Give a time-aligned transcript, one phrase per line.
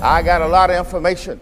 [0.00, 1.40] I got a lot of information,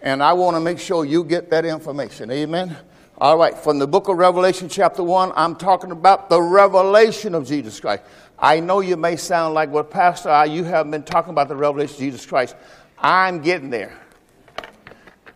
[0.00, 2.30] and I want to make sure you get that information.
[2.30, 2.74] Amen.
[3.18, 7.46] All right, from the book of Revelation, chapter 1, I'm talking about the revelation of
[7.46, 8.04] Jesus Christ.
[8.38, 11.96] I know you may sound like, well, Pastor, you have been talking about the revelation
[11.96, 12.56] of Jesus Christ.
[12.96, 14.00] I'm getting there.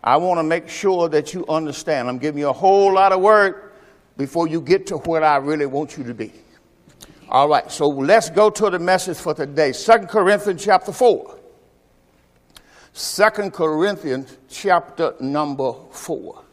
[0.03, 2.07] I want to make sure that you understand.
[2.07, 3.73] I'm giving you a whole lot of word
[4.17, 6.33] before you get to where I really want you to be.
[7.29, 9.71] All right, so let's go to the message for today.
[9.71, 11.41] Second Corinthians chapter 4.
[12.97, 16.43] Second Corinthians chapter number 4.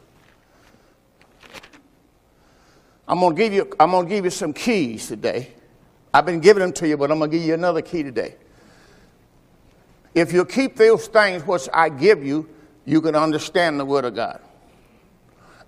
[3.08, 5.52] I'm going to give you I'm going to give you some keys today.
[6.12, 8.34] I've been giving them to you, but I'm going to give you another key today.
[10.14, 12.46] If you keep those things which I give you,
[12.84, 14.38] you can understand the word of God.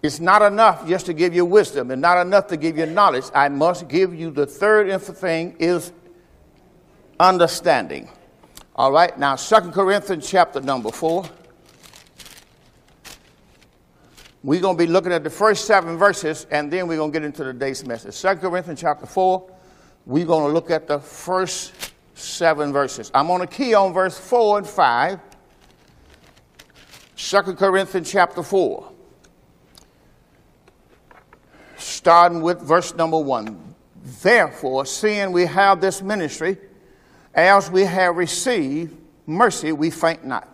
[0.03, 3.25] It's not enough just to give you wisdom and not enough to give you knowledge.
[3.35, 5.91] I must give you the third thing is
[7.19, 8.11] understanding.
[8.79, 11.25] All right, now Second Corinthians chapter number 4.
[14.43, 17.19] We're going to be looking at the first seven verses and then we're going to
[17.19, 18.13] get into today's message.
[18.13, 19.51] Second Corinthians chapter 4,
[20.05, 21.73] we're going to look at the first
[22.13, 23.11] seven verses.
[23.15, 25.21] I'm going to key on verse 4 and 5.
[27.17, 28.93] Second Corinthians chapter 4
[31.79, 33.75] starting with verse number one.
[34.23, 36.59] Therefore, seeing we have this ministry,
[37.37, 40.49] as we have received mercy, we faint not.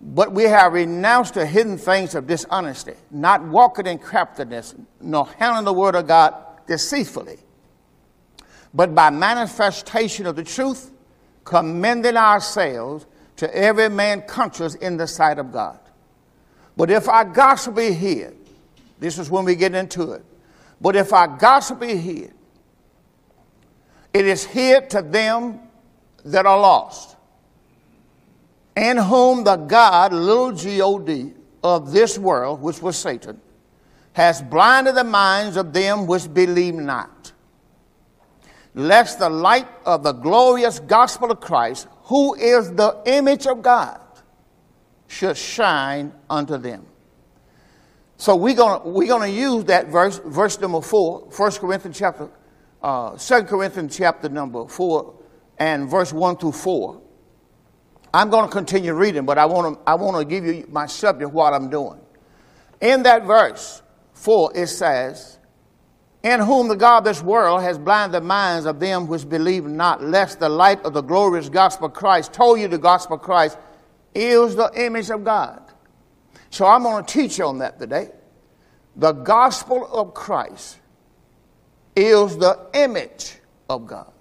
[0.00, 5.64] But we have renounced the hidden things of dishonesty, not walking in craftiness, nor handling
[5.64, 6.34] the word of God
[6.68, 7.38] deceitfully,
[8.72, 10.92] but by manifestation of the truth,
[11.44, 15.80] commending ourselves to every man conscious in the sight of God.
[16.76, 18.36] But if our gospel be hid,
[19.00, 20.24] this is when we get into it.
[20.80, 22.32] But if our gospel be hid,
[24.14, 25.67] it is hid to them
[26.24, 27.16] that are lost,
[28.76, 33.40] and whom the God, little God, of this world, which was Satan,
[34.12, 37.32] has blinded the minds of them which believe not,
[38.74, 44.00] lest the light of the glorious gospel of Christ, who is the image of God,
[45.06, 46.86] should shine unto them.
[48.16, 52.28] So we're going we're gonna use that verse, verse number 4, 1 Corinthians chapter,
[52.82, 55.14] uh, 2 Corinthians chapter number 4,
[55.58, 57.00] and verse 1 through 4.
[58.12, 60.86] I'm going to continue reading, but I want to I want to give you my
[60.86, 62.00] subject, what I'm doing.
[62.80, 63.82] In that verse
[64.14, 65.38] 4, it says,
[66.22, 69.64] In whom the God of this world has blinded the minds of them which believe
[69.64, 73.22] not, lest the light of the glorious gospel of Christ, told you the gospel of
[73.22, 73.58] Christ,
[74.14, 75.62] is the image of God.
[76.50, 78.10] So I'm going to teach on that today.
[78.96, 80.78] The gospel of Christ
[81.94, 83.36] is the image
[83.68, 84.12] of God.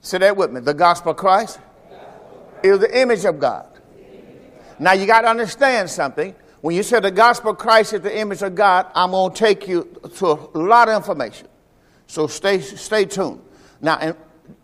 [0.00, 0.60] Say that with me.
[0.60, 1.58] The gospel of Christ
[2.62, 3.66] is the image of God.
[4.78, 6.34] Now you got to understand something.
[6.62, 9.38] When you say the gospel of Christ is the image of God, I'm going to
[9.38, 11.48] take you to a lot of information.
[12.06, 13.40] So stay, stay tuned.
[13.80, 14.16] Now, and,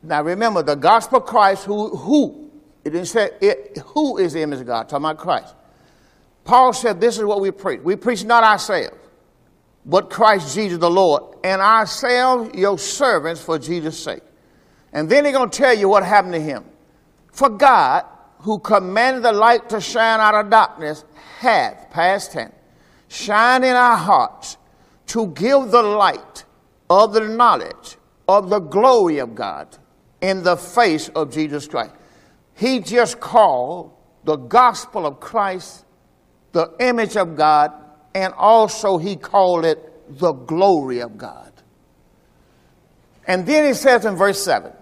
[0.03, 2.51] now remember, the gospel of Christ, who, who
[2.85, 5.55] it didn't say it, who is the image of God, talking about Christ.
[6.45, 7.81] Paul said, This is what we preach.
[7.83, 8.97] We preach not ourselves,
[9.85, 14.23] but Christ Jesus the Lord, and ourselves your servants for Jesus' sake.
[14.97, 16.65] And then he's going to tell you what happened to him.
[17.31, 18.07] For God,
[18.39, 21.05] who commanded the light to shine out of darkness,
[21.39, 22.55] hath, past tense,
[23.07, 24.57] shine in our hearts
[25.09, 26.47] to give the light
[26.89, 29.77] of the knowledge of the glory of God
[30.23, 31.95] in the face of Jesus Christ.
[32.55, 33.93] He just called
[34.25, 35.85] the gospel of Christ
[36.53, 37.71] the image of God,
[38.15, 39.79] and also he called it
[40.19, 41.53] the glory of God.
[43.27, 44.73] And then he says in verse 7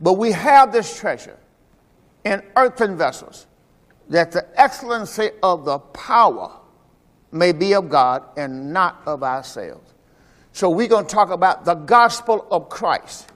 [0.00, 1.38] But we have this treasure
[2.24, 3.46] in earthen vessels,
[4.08, 6.52] that the excellency of the power
[7.32, 9.94] may be of God and not of ourselves.
[10.52, 13.30] So we're going to talk about the gospel of Christ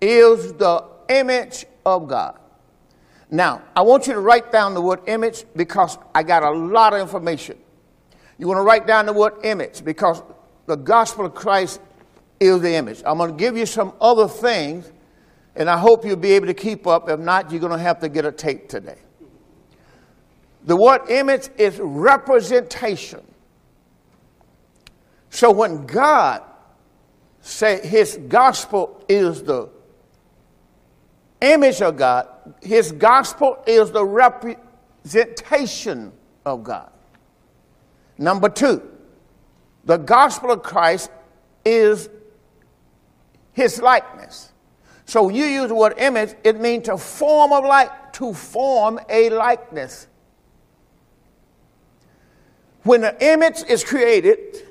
[0.00, 2.38] is the image of God.
[3.30, 6.92] Now, I want you to write down the word image because I got a lot
[6.92, 7.56] of information.
[8.38, 10.22] You want to write down the word image because
[10.66, 11.80] the gospel of Christ
[12.40, 13.02] is the image.
[13.06, 14.90] I'm going to give you some other things,
[15.56, 17.08] and I hope you'll be able to keep up.
[17.08, 18.98] If not, you're going to have to get a tape today.
[20.64, 23.22] The word image is representation.
[25.30, 26.42] So when God
[27.40, 29.70] say his gospel is the
[31.40, 32.28] image of God,
[32.62, 36.12] his gospel is the representation
[36.44, 36.90] of God.
[38.18, 38.82] Number two,
[39.84, 41.10] the gospel of Christ
[41.64, 42.10] is
[43.52, 44.49] his likeness.
[45.10, 49.00] So when you use the word image, it means to form a like, to form
[49.08, 50.06] a likeness.
[52.84, 54.68] When the image is created,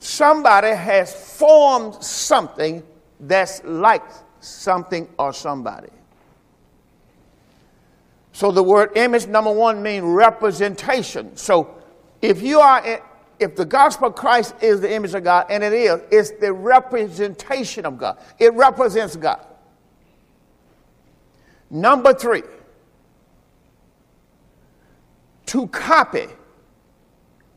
[0.00, 2.82] somebody has formed something
[3.20, 4.02] that's like
[4.40, 5.90] something or somebody.
[8.32, 11.36] So the word image, number one, means representation.
[11.36, 11.76] So
[12.20, 13.00] if you are,
[13.44, 16.50] if the gospel of Christ is the image of God, and it is, it's the
[16.50, 18.18] representation of God.
[18.38, 19.44] It represents God.
[21.68, 22.42] Number three,
[25.46, 26.26] to copy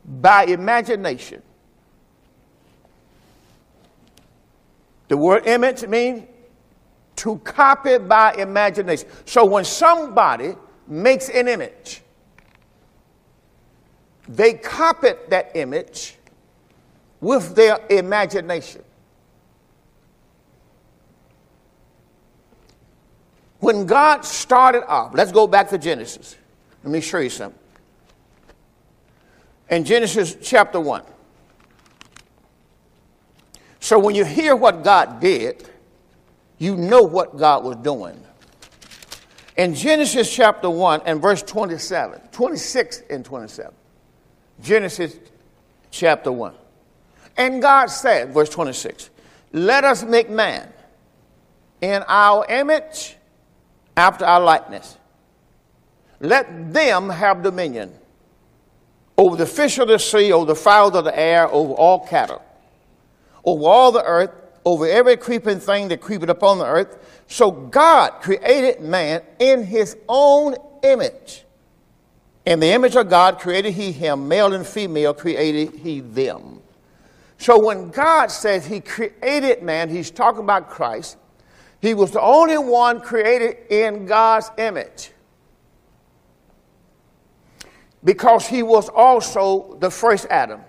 [0.04, 1.42] by imagination.
[5.08, 6.24] The word image means
[7.16, 9.08] to copy by imagination.
[9.24, 10.54] So when somebody
[10.86, 12.02] makes an image,
[14.28, 16.16] they copied that image
[17.20, 18.82] with their imagination.
[23.60, 26.36] When God started off, let's go back to Genesis.
[26.84, 27.58] Let me show you something.
[29.70, 31.02] In Genesis chapter 1.
[33.80, 35.68] So when you hear what God did,
[36.58, 38.22] you know what God was doing.
[39.56, 43.72] In Genesis chapter 1 and verse 27, 26 and 27.
[44.62, 45.16] Genesis
[45.90, 46.54] chapter 1.
[47.36, 49.10] And God said, verse 26,
[49.52, 50.72] let us make man
[51.80, 53.16] in our image
[53.96, 54.96] after our likeness.
[56.20, 57.94] Let them have dominion
[59.16, 62.42] over the fish of the sea, over the fowls of the air, over all cattle,
[63.44, 64.30] over all the earth,
[64.64, 67.24] over every creeping thing that creepeth upon the earth.
[67.28, 71.44] So God created man in his own image.
[72.48, 76.62] In the image of God created he him, male and female created he them.
[77.36, 81.18] So when God says he created man, he's talking about Christ.
[81.82, 85.10] He was the only one created in God's image.
[88.02, 90.62] Because he was also the first Adam.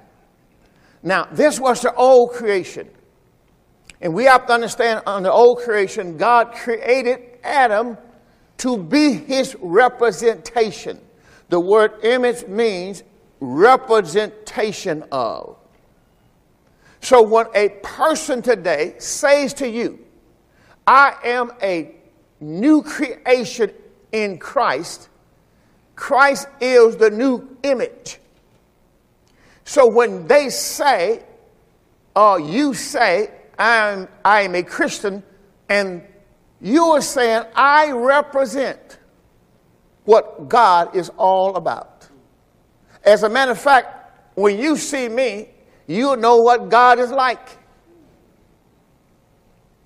[1.02, 2.90] Now, this was the old creation.
[4.02, 7.98] And we have to understand on the old creation, God created Adam
[8.58, 11.00] to be his representation.
[11.50, 13.04] The word image means
[13.40, 15.58] representation of.
[17.02, 20.00] So when a person today says to you,
[20.86, 21.96] I am a
[22.40, 23.72] new creation
[24.12, 25.10] in Christ,
[25.96, 28.20] Christ is the new image.
[29.66, 31.24] So when they say,
[32.16, 35.22] or you say, I'm, I'm a Christian,
[35.68, 36.04] and
[36.62, 38.99] you are saying, I represent
[40.06, 42.08] what God is all about.
[43.04, 45.50] As a matter of fact, when you see me,
[45.88, 47.58] you'll know what God is like.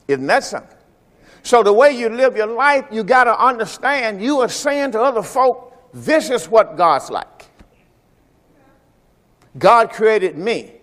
[0.07, 0.77] Isn't that something?
[1.43, 5.01] So, the way you live your life, you got to understand you are saying to
[5.01, 7.45] other folk, this is what God's like.
[9.57, 10.73] God created me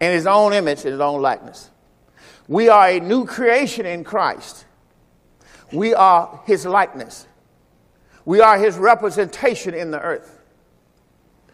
[0.00, 1.70] in his own image and his own likeness.
[2.48, 4.64] We are a new creation in Christ.
[5.70, 7.27] We are his likeness.
[8.28, 10.38] We are his representation in the earth.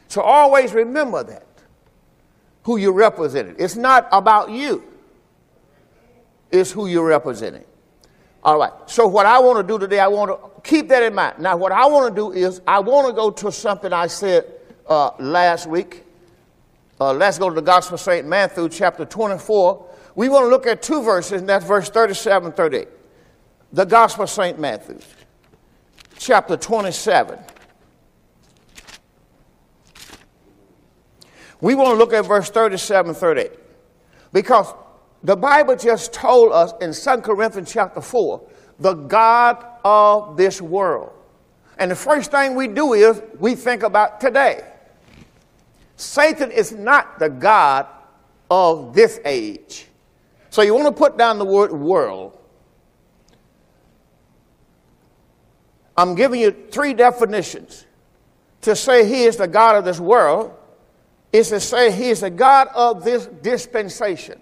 [0.09, 1.47] So always remember that,
[2.65, 3.55] who you're representing.
[3.61, 4.83] It's not about you,
[6.51, 7.63] it's who you're representing.
[8.43, 11.15] All right, so what I want to do today, I want to keep that in
[11.15, 11.39] mind.
[11.39, 14.45] Now, what I want to do is, I want to go to something I said
[14.89, 16.03] uh, last week.
[17.01, 18.27] Uh, let's go to the Gospel of St.
[18.27, 22.89] Matthew, chapter 24, we want to look at two verses, and that's verse 37 38.
[23.73, 24.59] The Gospel of St.
[24.59, 24.99] Matthew,
[26.19, 27.39] chapter 27.
[31.61, 33.53] We want to look at verse 37, 38.
[34.33, 34.75] Because
[35.23, 38.43] the Bible just told us in 2 Corinthians chapter 4,
[38.79, 41.13] the God of this world.
[41.79, 44.65] And the first thing we do is we think about today.
[45.97, 47.87] Satan is not the God
[48.51, 49.87] of this age.
[50.51, 52.39] So you want to put down the word world.
[55.97, 57.87] I'm giving you three definitions.
[58.63, 60.53] To say he is the God of this world
[61.33, 64.41] is to say he is the God of this dispensation.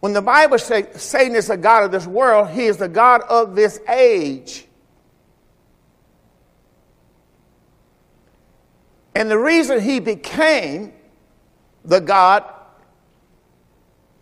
[0.00, 3.20] When the Bible says Satan is the God of this world, he is the God
[3.22, 4.66] of this age.
[9.14, 10.94] And the reason he became
[11.84, 12.44] the God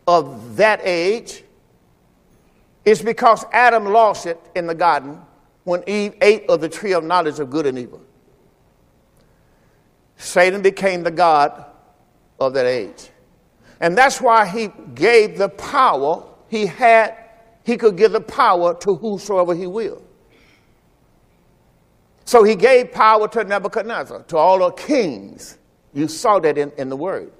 [0.07, 1.45] of that age
[2.88, 5.21] is because Adam lost it in the garden
[5.64, 8.00] when Eve ate of the tree of knowledge of good and evil.
[10.16, 11.64] Satan became the God
[12.40, 13.11] of that age.
[13.80, 17.14] And that's why he gave the power he had,
[17.64, 20.02] he could give the power to whosoever he will.
[22.25, 25.59] So he gave power to Nebuchadnezzar, to all the kings.
[25.95, 27.33] You saw that in, in the word.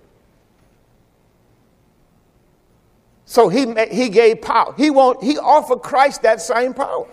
[3.29, 4.73] So he, he gave power.
[4.79, 7.07] He, won't, he offered Christ that same power.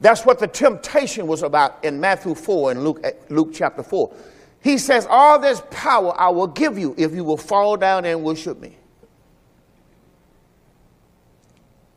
[0.00, 4.14] That's what the temptation was about in Matthew 4 and Luke, eh, Luke chapter 4.
[4.62, 8.22] He says, All this power I will give you if you will fall down and
[8.22, 8.76] worship me.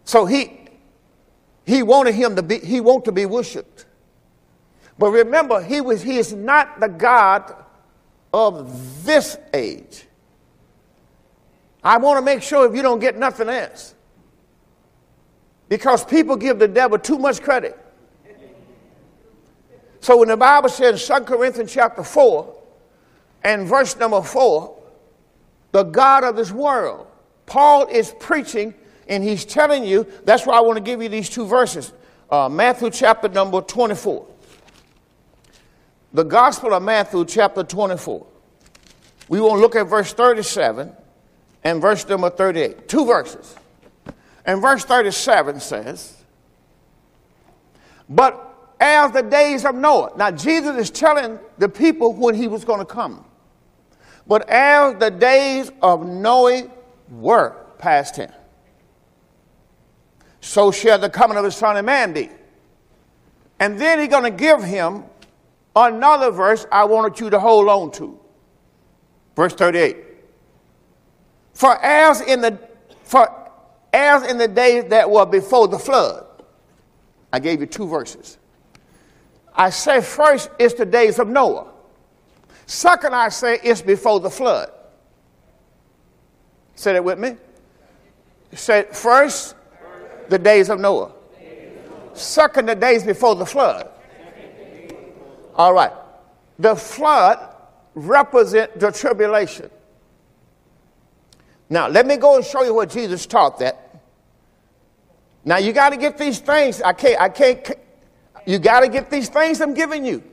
[0.04, 0.60] So he,
[1.68, 3.86] he wanted him to be, he wanted to be worshiped.
[4.98, 7.54] But remember, he, was, he is not the God
[8.34, 10.08] of this age.
[11.84, 13.96] I want to make sure if you don't get nothing else.
[15.70, 17.78] Because people give the devil too much credit.
[20.00, 22.62] So when the Bible says 2 Corinthians chapter 4
[23.44, 24.82] and verse number 4,
[25.72, 27.08] the God of this world,
[27.46, 28.74] Paul is preaching
[29.08, 31.94] and he's telling you, that's why I want to give you these two verses.
[32.30, 34.28] Uh, Matthew chapter number 24
[36.14, 38.26] the Gospel of Matthew, chapter 24.
[39.30, 40.96] We want to look at verse 37
[41.64, 42.88] and verse number 38.
[42.88, 43.56] Two verses.
[44.46, 46.18] And verse 37 says,
[48.10, 50.12] But as the days of Noah.
[50.18, 53.24] Now, Jesus is telling the people when he was going to come.
[54.28, 56.70] But as the days of Noah
[57.10, 58.32] were past him,
[60.42, 62.30] so shall the coming of the Son of Man be.
[63.60, 65.06] And then he's going to give him
[65.76, 68.20] Another verse I wanted you to hold on to.
[69.36, 69.98] Verse 38.
[71.64, 72.60] For as in the
[73.06, 73.50] for
[73.94, 76.26] as in the days that were before the flood.
[77.32, 78.38] I gave you two verses.
[79.56, 81.72] I say first it's the days of Noah.
[82.66, 84.72] Second, I say it's before the flood.
[86.76, 87.38] Say that with me.
[88.52, 89.56] Say first,
[90.28, 91.14] the days of Noah.
[92.14, 93.88] Second, the days before the flood.
[95.56, 95.94] All right.
[96.60, 97.56] The flood
[97.96, 99.70] represent the tribulation.
[101.70, 104.02] Now, let me go and show you what Jesus taught that.
[105.46, 106.82] Now, you got to get these things.
[106.82, 107.72] I can't, I can't,
[108.46, 110.24] you got to get these things I'm giving you.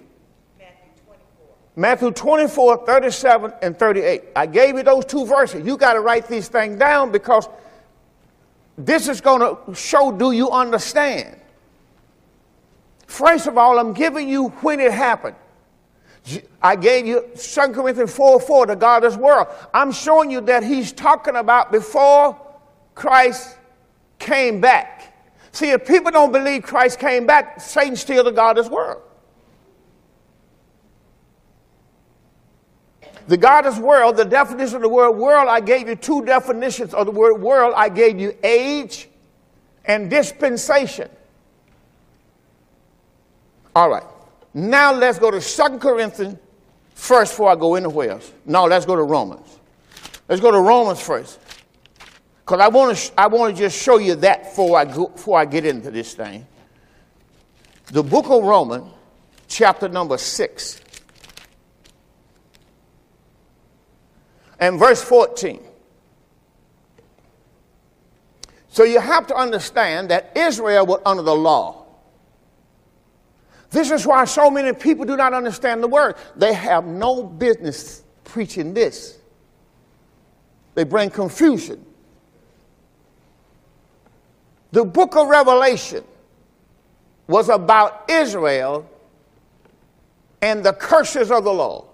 [1.77, 4.23] Matthew 24, 37, and 38.
[4.37, 5.65] I gave you those two verses.
[5.65, 7.49] You got to write these things down because
[8.77, 11.37] this is going to show do you understand.
[13.07, 15.37] First of all, I'm giving you when it happened.
[16.62, 19.49] I gave you 2 Corinthians 4 4, the God of this world.
[19.73, 22.39] I'm showing you that he's talking about before
[22.95, 23.57] Christ
[24.19, 25.15] came back.
[25.53, 29.03] See, if people don't believe Christ came back, Satan's still the God of this world.
[33.27, 36.95] The God this world, the definition of the word world, I gave you two definitions
[36.95, 37.75] of the word world.
[37.77, 39.09] I gave you age
[39.85, 41.09] and dispensation.
[43.75, 44.03] All right.
[44.52, 46.38] Now let's go to Second Corinthians
[46.95, 48.33] first before I go anywhere else.
[48.45, 49.59] No, let's go to Romans.
[50.28, 51.38] Let's go to Romans first.
[52.40, 55.38] Because I want to I want to just show you that before I, go, before
[55.38, 56.47] I get into this thing.
[57.87, 58.92] The book of Romans,
[59.49, 60.80] chapter number 6,
[64.61, 65.61] and verse 14.
[68.69, 71.80] So you have to understand that Israel was under the law.
[73.71, 76.17] This is why so many people do not understand the word.
[76.37, 79.19] They have no business preaching this.
[80.75, 81.85] They bring confusion.
[84.73, 86.05] The book of Revelation
[87.27, 88.89] was about Israel
[90.43, 91.87] and the curses of the law.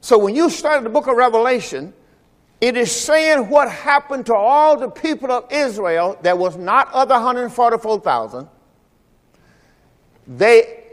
[0.00, 1.94] So when you study the book of Revelation,
[2.60, 7.14] it is saying what happened to all the people of Israel that was not other
[7.14, 8.48] 144,000
[10.26, 10.84] they,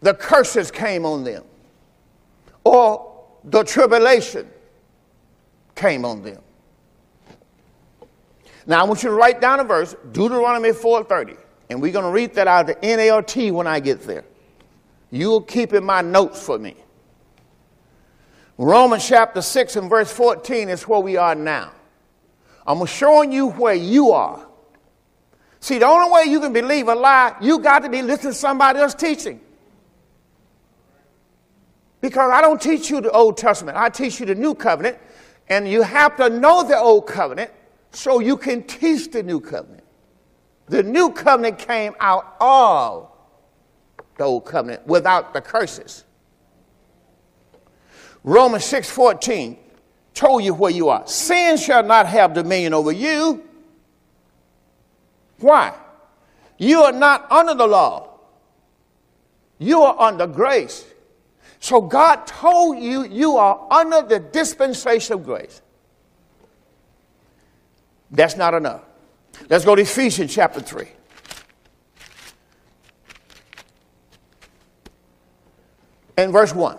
[0.00, 1.44] the curses came on them,
[2.64, 4.48] or the tribulation
[5.74, 6.40] came on them.
[8.66, 11.38] Now I want you to write down a verse, Deuteronomy 4:30,
[11.70, 14.24] and we're going to read that out of the NLT when I get there.
[15.10, 16.76] You'll keep in my notes for me.
[18.58, 21.72] Romans chapter 6 and verse 14 is where we are now.
[22.66, 24.47] I'm showing you where you are.
[25.60, 28.38] See, the only way you can believe a lie, you got to be listening to
[28.38, 29.40] somebody else teaching.
[32.00, 34.98] Because I don't teach you the Old Testament, I teach you the New Covenant,
[35.48, 37.50] and you have to know the Old Covenant
[37.90, 39.82] so you can teach the New Covenant.
[40.66, 43.08] The New Covenant came out of
[44.16, 46.04] the Old Covenant without the curses.
[48.22, 49.58] Romans 6:14
[50.14, 51.06] told you where you are.
[51.06, 53.47] Sin shall not have dominion over you.
[55.40, 55.74] Why?
[56.58, 58.18] You are not under the law,
[59.58, 60.84] you are under grace.
[61.60, 65.60] So God told you you are under the dispensation of grace.
[68.10, 68.82] That's not enough.
[69.50, 70.88] Let's go to Ephesians chapter 3.
[76.16, 76.78] And verse 1.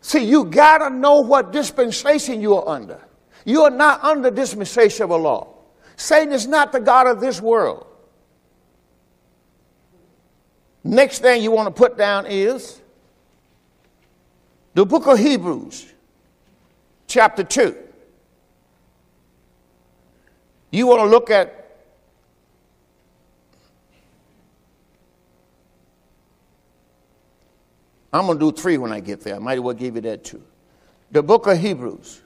[0.00, 3.00] See, you got to know what dispensation you are under.
[3.44, 5.55] You are not under dispensation of a law.
[5.96, 7.86] Satan is not the God of this world.
[10.84, 12.80] Next thing you want to put down is
[14.74, 15.92] the book of Hebrews,
[17.06, 17.76] chapter 2.
[20.70, 21.66] You want to look at
[28.12, 29.36] I'm going to do three when I get there.
[29.36, 30.42] I might as well give you that too.
[31.10, 32.22] The book of Hebrews.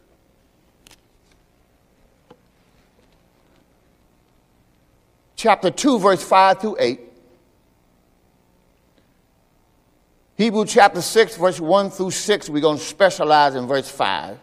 [5.40, 7.00] Chapter 2, verse 5 through 8.
[10.36, 14.38] Hebrew chapter 6, verse 1 through 6, we're going to specialize in verse 5.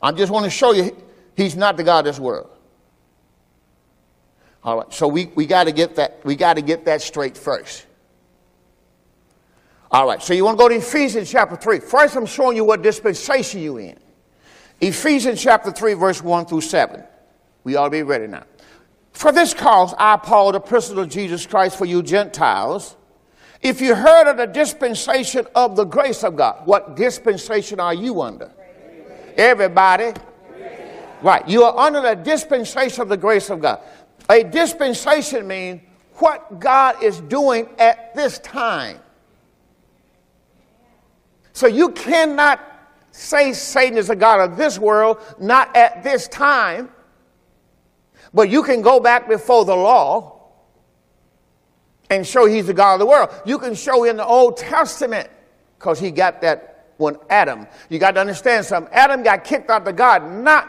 [0.00, 0.96] I just want to show you
[1.36, 2.50] he's not the God of this world.
[4.62, 7.36] All right, so we, we got to get that we got to get that straight
[7.36, 7.84] first.
[9.90, 11.80] All right, so you want to go to Ephesians chapter 3.
[11.80, 13.98] First, I'm showing you what dispensation you in.
[14.80, 17.02] Ephesians chapter 3, verse 1 through 7.
[17.64, 18.44] We ought to be ready now.
[19.12, 22.96] For this cause, I, Paul, the prisoner of Jesus Christ, for you Gentiles,
[23.60, 28.22] if you heard of the dispensation of the grace of God, what dispensation are you
[28.22, 28.50] under?
[29.36, 30.12] Everybody.
[31.22, 31.46] Right.
[31.46, 33.80] You are under the dispensation of the grace of God.
[34.30, 35.82] A dispensation means
[36.14, 38.98] what God is doing at this time.
[41.52, 42.60] So you cannot
[43.10, 46.90] say Satan is a God of this world, not at this time.
[48.32, 50.40] But you can go back before the law
[52.10, 53.30] and show he's the God of the world.
[53.44, 55.28] You can show in the Old Testament
[55.78, 57.66] because he got that when Adam.
[57.88, 58.92] You got to understand something.
[58.92, 60.68] Adam got kicked out of God, not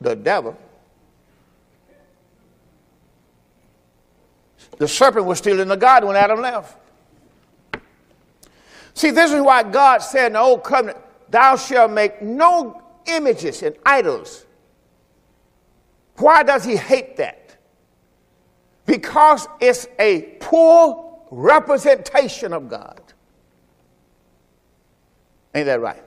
[0.00, 0.58] the devil.
[4.78, 6.76] The serpent was still in the garden when Adam left.
[8.94, 13.62] See, this is why God said in the Old Covenant, Thou shalt make no images
[13.62, 14.45] and idols
[16.18, 17.56] why does he hate that?
[18.86, 23.00] Because it's a poor representation of God.
[25.54, 26.02] Ain't that right?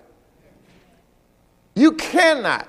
[1.76, 2.68] You cannot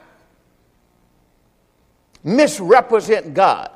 [2.23, 3.71] misrepresent God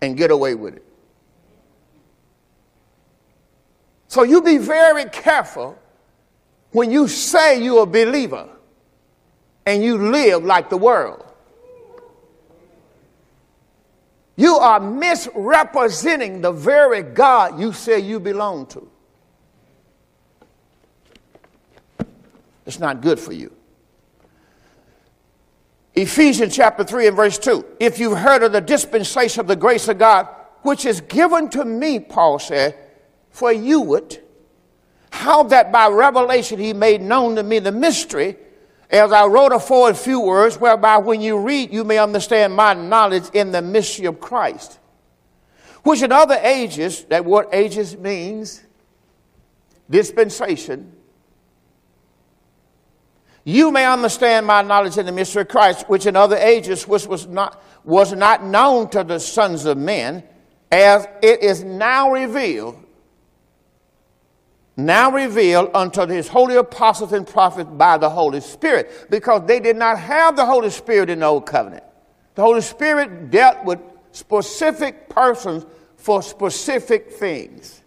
[0.00, 0.84] and get away with it.
[4.08, 5.78] So you be very careful
[6.70, 8.48] when you say you're a believer
[9.66, 11.25] and you live like the world.
[14.36, 18.88] You are misrepresenting the very God you say you belong to.
[22.66, 23.52] It's not good for you.
[25.94, 27.64] Ephesians chapter 3 and verse 2.
[27.80, 30.28] If you've heard of the dispensation of the grace of God,
[30.62, 32.76] which is given to me, Paul said,
[33.30, 34.22] for you would,
[35.10, 38.36] how that by revelation he made known to me the mystery
[38.90, 42.74] as I wrote afore a few words, whereby when you read, you may understand my
[42.74, 44.78] knowledge in the mystery of Christ.
[45.82, 48.62] Which in other ages, that word ages means
[49.90, 50.92] dispensation.
[53.44, 57.06] You may understand my knowledge in the mystery of Christ, which in other ages which
[57.06, 60.24] was not, was not known to the sons of men,
[60.72, 62.85] as it is now revealed
[64.76, 69.76] now revealed unto his holy apostles and prophets by the Holy Spirit, because they did
[69.76, 71.84] not have the Holy Spirit in the old covenant.
[72.34, 73.78] The Holy Spirit dealt with
[74.12, 75.64] specific persons
[75.96, 77.82] for specific things.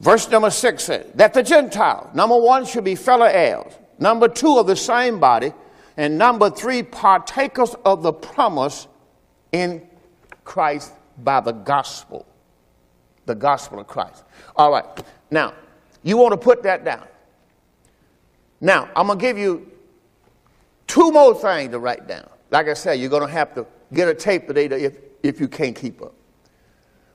[0.00, 4.58] Verse number six says that the Gentiles, number one, should be fellow heirs, number two,
[4.58, 5.52] of the same body,
[5.96, 8.88] and number three, partakers of the promise
[9.52, 9.86] in
[10.44, 12.26] Christ by the gospel.
[13.26, 14.24] The gospel of Christ.
[14.56, 14.84] All right.
[15.30, 15.54] Now,
[16.02, 17.06] you want to put that down.
[18.60, 19.70] Now, I'm going to give you
[20.86, 22.28] two more things to write down.
[22.50, 25.48] Like I said, you're going to have to get a tape today if, if you
[25.48, 26.14] can't keep up.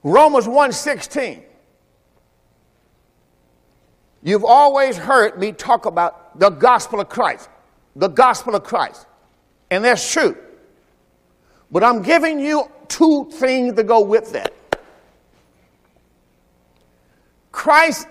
[0.04, 1.44] Romans 1:16.
[4.24, 7.48] You've always heard me talk about the gospel of Christ.
[7.96, 9.06] The gospel of Christ.
[9.70, 10.36] And that's true.
[11.70, 14.55] But I'm giving you two things to go with that.
[17.56, 18.06] Christ's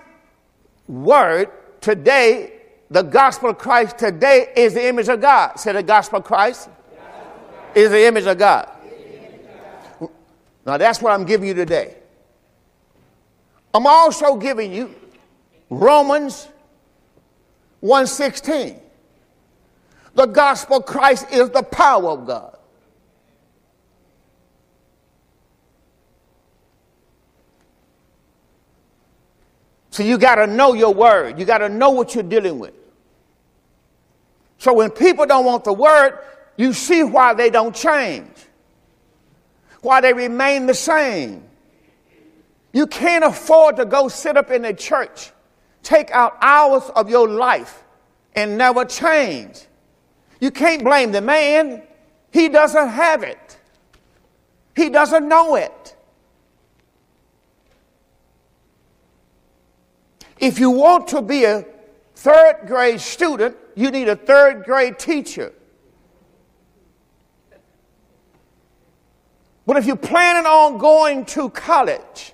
[0.87, 2.51] word today,
[2.89, 5.59] the gospel of Christ today is the image of God.
[5.59, 6.67] Say the gospel of Christ
[7.75, 8.67] is the image of God.
[10.65, 11.95] Now that's what I'm giving you today.
[13.71, 14.95] I'm also giving you
[15.69, 16.47] Romans
[17.81, 18.81] 1:16.
[20.15, 22.54] The gospel of Christ is the power of God.
[29.95, 31.39] So you got to know your word.
[31.39, 32.73] You got to know what you're dealing with.
[34.57, 36.19] So when people don't want the word,
[36.57, 38.27] you see why they don't change,
[39.79, 41.45] why they remain the same.
[42.73, 45.31] You can't afford to go sit up in a church,
[45.81, 47.81] take out hours of your life,
[48.35, 49.65] and never change.
[50.41, 51.83] You can't blame the man.
[52.33, 53.57] He doesn't have it.
[54.75, 55.71] He doesn't know it.
[60.45, 61.65] If you want to be a
[62.13, 65.51] third grade student, you need a third grade teacher.
[69.65, 72.33] But if you're planning on going to college,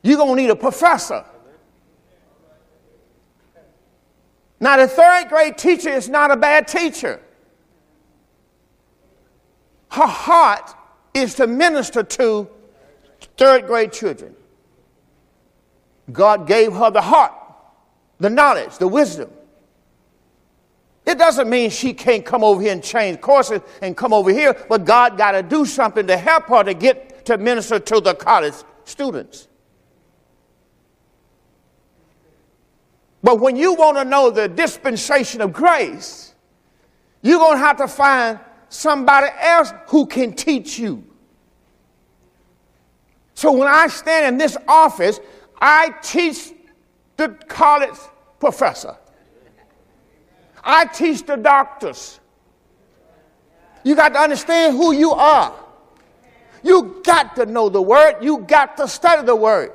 [0.00, 1.22] you're going to need a professor.
[4.58, 7.20] Now, the third grade teacher is not a bad teacher.
[9.90, 10.74] Her heart
[11.12, 12.48] is to minister to
[13.36, 14.34] third grade children.
[16.12, 17.32] God gave her the heart,
[18.18, 19.30] the knowledge, the wisdom.
[21.06, 24.54] It doesn't mean she can't come over here and change courses and come over here,
[24.68, 28.14] but God got to do something to help her to get to minister to the
[28.14, 29.48] college students.
[33.22, 36.34] But when you want to know the dispensation of grace,
[37.22, 41.04] you're going to have to find somebody else who can teach you.
[43.34, 45.18] So when I stand in this office,
[45.60, 46.52] I teach
[47.16, 47.98] the college
[48.38, 48.96] professor.
[50.62, 52.20] I teach the doctors.
[53.84, 55.54] You got to understand who you are.
[56.62, 58.16] You got to know the word.
[58.20, 59.72] You got to study the word.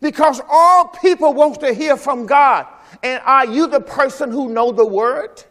[0.00, 2.66] Because all people want to hear from God.
[3.02, 5.42] And are you the person who know the word?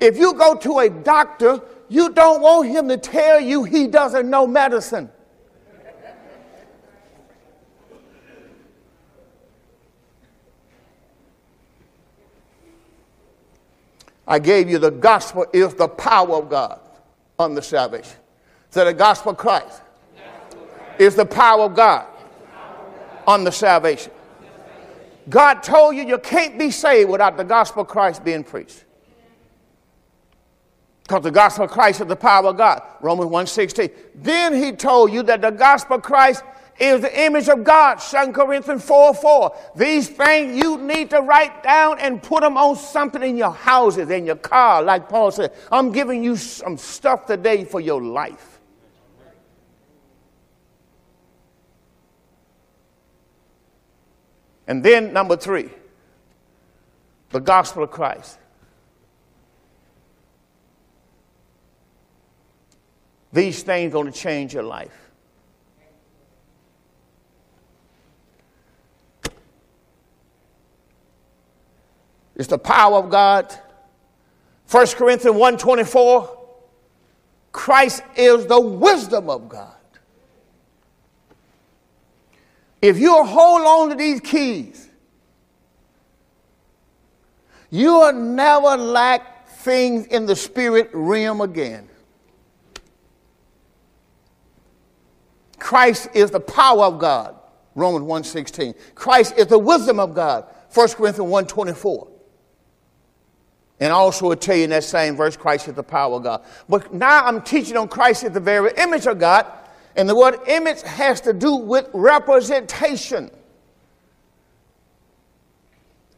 [0.00, 4.28] If you go to a doctor, you don't want him to tell you he doesn't
[4.28, 5.10] know medicine.
[14.26, 16.80] I gave you the gospel is the power of God
[17.38, 18.16] on the salvation.
[18.70, 19.82] So the gospel of Christ
[20.98, 22.06] is the power of God
[23.26, 24.12] on the salvation.
[25.28, 28.84] God told you you can't be saved without the gospel of Christ being preached.
[31.02, 32.82] Because the gospel of Christ is the power of God.
[33.00, 33.92] Romans 1.16.
[34.14, 36.42] Then he told you that the gospel of Christ
[36.78, 39.56] is the image of God, 2 Corinthians 4 4.
[39.76, 44.10] These things you need to write down and put them on something in your houses,
[44.10, 45.52] in your car, like Paul said.
[45.70, 48.60] I'm giving you some stuff today for your life.
[54.66, 55.68] And then, number three,
[57.30, 58.38] the gospel of Christ.
[63.32, 65.01] These things are going to change your life.
[72.42, 73.56] It's the power of God.
[74.68, 76.38] 1 Corinthians 1.24,
[77.52, 79.76] Christ is the wisdom of God.
[82.80, 84.90] If you hold on to these keys,
[87.70, 91.88] you will never lack things in the spirit realm again.
[95.60, 97.36] Christ is the power of God,
[97.76, 98.74] Romans 1.16.
[98.96, 102.11] Christ is the wisdom of God, 1 Corinthians 1.24.
[103.82, 106.44] And also will tell you in that same verse, Christ is the power of God.
[106.68, 109.44] But now I'm teaching on Christ is the very image of God.
[109.96, 113.28] And the word image has to do with representation.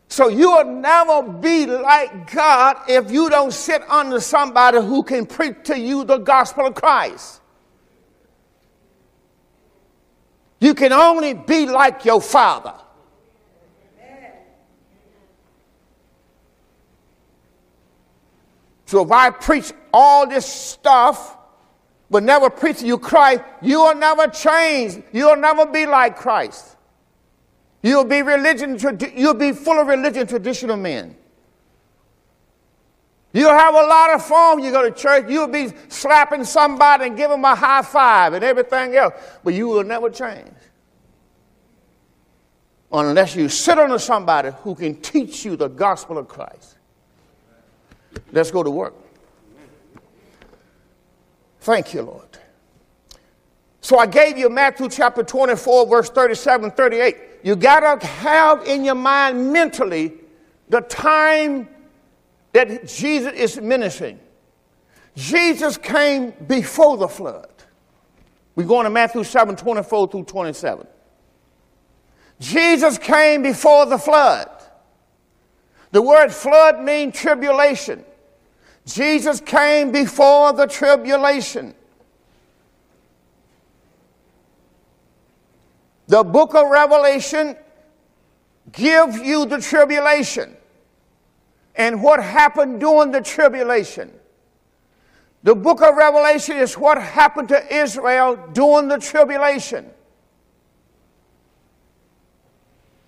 [0.09, 5.57] So you'll never be like God if you don't sit under somebody who can preach
[5.65, 7.41] to you the gospel of Christ.
[10.61, 12.75] You can only be like your father.
[18.95, 21.37] So if I preach all this stuff,
[22.09, 25.03] but never preach you Christ, you will never change.
[25.13, 26.77] You'll never be like Christ.
[27.83, 28.79] You'll be religion,
[29.17, 31.17] you'll be full of religion traditional men.
[33.33, 35.29] You'll have a lot of fun you go to church.
[35.29, 39.67] You'll be slapping somebody and giving them a high five and everything else, but you
[39.67, 40.53] will never change.
[42.93, 46.74] unless you sit under somebody who can teach you the gospel of Christ.
[48.33, 48.95] Let's go to work.
[51.61, 52.29] Thank you, Lord.
[53.81, 57.17] So I gave you Matthew chapter 24, verse 37, 38.
[57.43, 60.15] You got to have in your mind mentally
[60.69, 61.69] the time
[62.53, 64.19] that Jesus is ministering.
[65.17, 67.51] Jesus came before the flood.
[68.57, 70.87] We're going to Matthew 7 24 through 27.
[72.41, 74.54] Jesus came before the flood.
[75.95, 78.05] The word flood means tribulation.
[78.85, 81.73] Jesus came before the tribulation.
[86.09, 87.55] The book of Revelation
[88.73, 90.57] gives you the tribulation
[91.77, 94.11] and what happened during the tribulation.
[95.45, 99.89] The book of Revelation is what happened to Israel during the tribulation.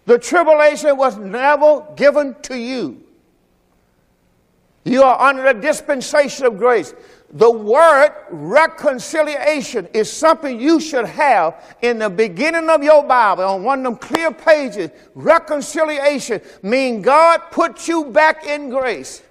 [0.07, 3.03] The tribulation was never given to you.
[4.85, 6.95] You are under the dispensation of grace.
[7.31, 13.65] The word reconciliation is something you should have in the beginning of your Bible on
[13.65, 14.91] one of them clear pages.
[15.17, 19.23] Reconciliation means God put you back in grace.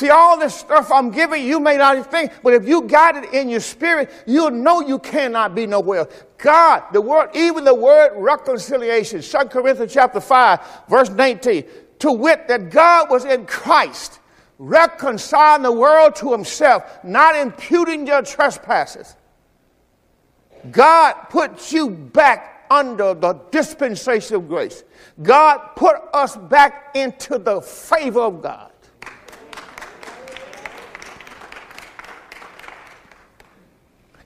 [0.00, 3.34] See, all this stuff I'm giving you may not think, but if you got it
[3.34, 6.08] in your spirit, you'll know you cannot be nowhere.
[6.38, 11.64] God, the word, even the word reconciliation, 2 Corinthians chapter 5, verse 19,
[11.98, 14.20] to wit that God was in Christ,
[14.58, 19.16] reconciling the world to himself, not imputing your trespasses.
[20.70, 24.82] God put you back under the dispensation of grace.
[25.20, 28.69] God put us back into the favor of God.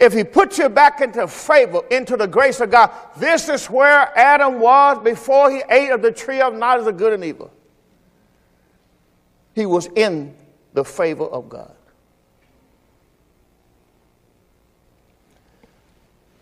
[0.05, 4.13] If he puts you back into favor, into the grace of God, this is where
[4.15, 7.51] Adam was before he ate of the tree of knowledge of good and evil.
[9.55, 10.37] He was in
[10.75, 11.75] the favor of God.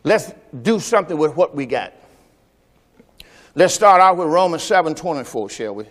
[0.02, 1.92] Let's do something with what we got.
[3.54, 5.84] Let's start out with Romans 7 24, shall we?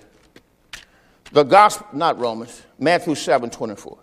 [1.31, 3.97] The gospel, not Romans, Matthew 7 24.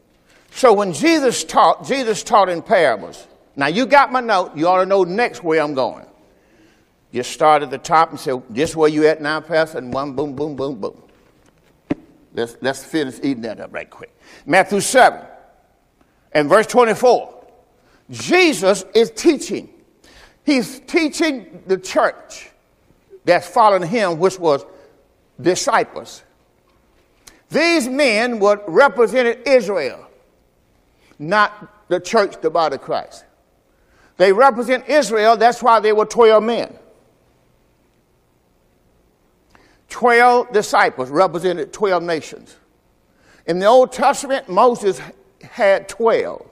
[0.53, 3.27] So when Jesus taught, Jesus taught in parables.
[3.59, 4.57] Now you got my note.
[4.57, 6.07] You ought to know next where I'm going.
[7.11, 10.15] You start at the top and say, this where you at now, Pastor, and one
[10.15, 11.03] boom, boom, boom, boom.
[12.35, 14.17] Let's, let's finish eating that up right quick.
[14.47, 15.21] Matthew 7
[16.33, 17.47] and verse 24.
[18.11, 19.69] Jesus is teaching.
[20.45, 22.51] He's teaching the church
[23.25, 24.65] that's following him, which was
[25.41, 26.23] disciples.
[27.51, 30.07] These men were represented Israel,
[31.19, 33.25] not the church, the body of Christ.
[34.19, 36.77] They represent Israel, that's why they were 12 men.
[39.89, 42.57] 12 disciples represented 12 nations.
[43.47, 45.01] In the Old Testament, Moses
[45.43, 46.47] had 12.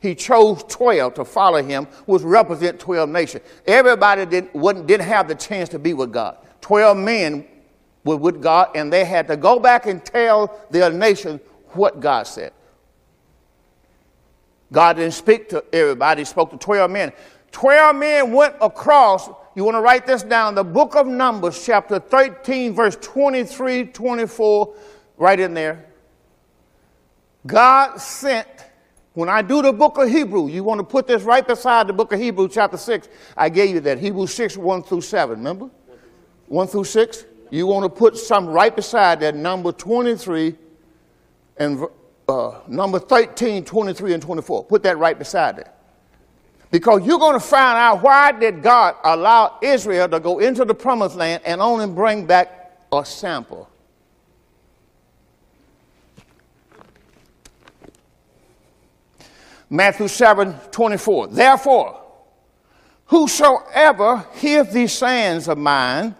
[0.00, 3.44] He chose 12 to follow him, which represent 12 nations.
[3.66, 6.36] Everybody didn't, didn't have the chance to be with God.
[6.60, 7.46] 12 men
[8.04, 12.26] were with God, and they had to go back and tell their nation what God
[12.26, 12.52] said.
[14.72, 17.12] God didn't speak to everybody, He spoke to 12 men.
[17.52, 21.98] 12 men went across, you want to write this down, the book of Numbers, chapter
[21.98, 24.74] 13, verse 23, 24,
[25.16, 25.86] right in there.
[27.46, 28.46] God sent,
[29.14, 31.92] when I do the book of Hebrew, you want to put this right beside the
[31.94, 33.08] book of Hebrew, chapter 6.
[33.36, 33.98] I gave you that.
[33.98, 35.70] Hebrew 6, 1 through 7, remember?
[36.48, 37.24] 1 through 6.
[37.50, 40.54] You want to put some right beside that number 23
[41.56, 41.86] and
[42.28, 44.64] uh, number 13, 23, and 24.
[44.64, 45.68] Put that right beside it.
[46.70, 50.74] Because you're going to find out why did God allow Israel to go into the
[50.74, 52.58] promised land and only bring back
[52.92, 53.68] a sample.
[59.70, 61.28] Matthew 7, 24.
[61.28, 62.02] Therefore,
[63.06, 66.14] whosoever heareth these sayings of mine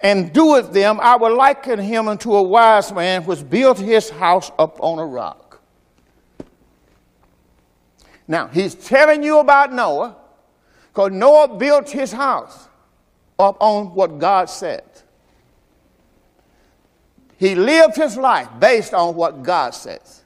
[0.00, 4.50] and doeth them, I will liken him unto a wise man which built his house
[4.58, 5.43] upon a rock.
[8.26, 10.16] Now, he's telling you about Noah
[10.88, 12.68] because Noah built his house
[13.38, 14.84] up on what God said.
[17.36, 20.22] He lived his life based on what God says.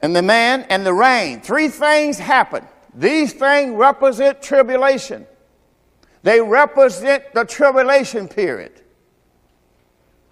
[0.00, 2.66] And the man and the rain, three things happen.
[2.94, 5.26] These things represent tribulation.
[6.22, 8.82] They represent the tribulation period.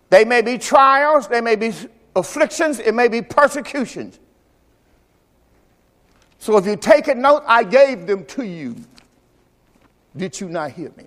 [0.09, 1.72] They may be trials, they may be
[2.16, 4.18] afflictions, it may be persecutions.
[6.40, 8.74] So if you take a note, I gave them to you.
[10.16, 11.05] Did you not hear me?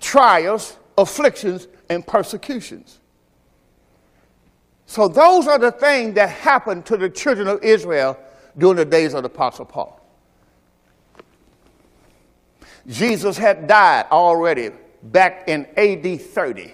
[0.00, 2.98] Trials, afflictions, and persecutions.
[4.86, 8.18] So, those are the things that happened to the children of Israel
[8.58, 10.00] during the days of the Apostle Paul.
[12.86, 14.70] Jesus had died already
[15.02, 16.72] back in AD 30.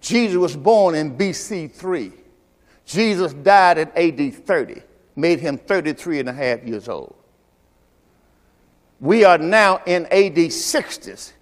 [0.00, 2.12] Jesus was born in BC 3.
[2.86, 4.82] Jesus died in AD 30,
[5.16, 7.14] made him 33 and a half years old.
[9.00, 11.32] We are now in AD 60s.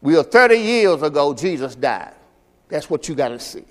[0.00, 2.14] We are 30 years ago, Jesus died.
[2.68, 3.64] That's what you got to see.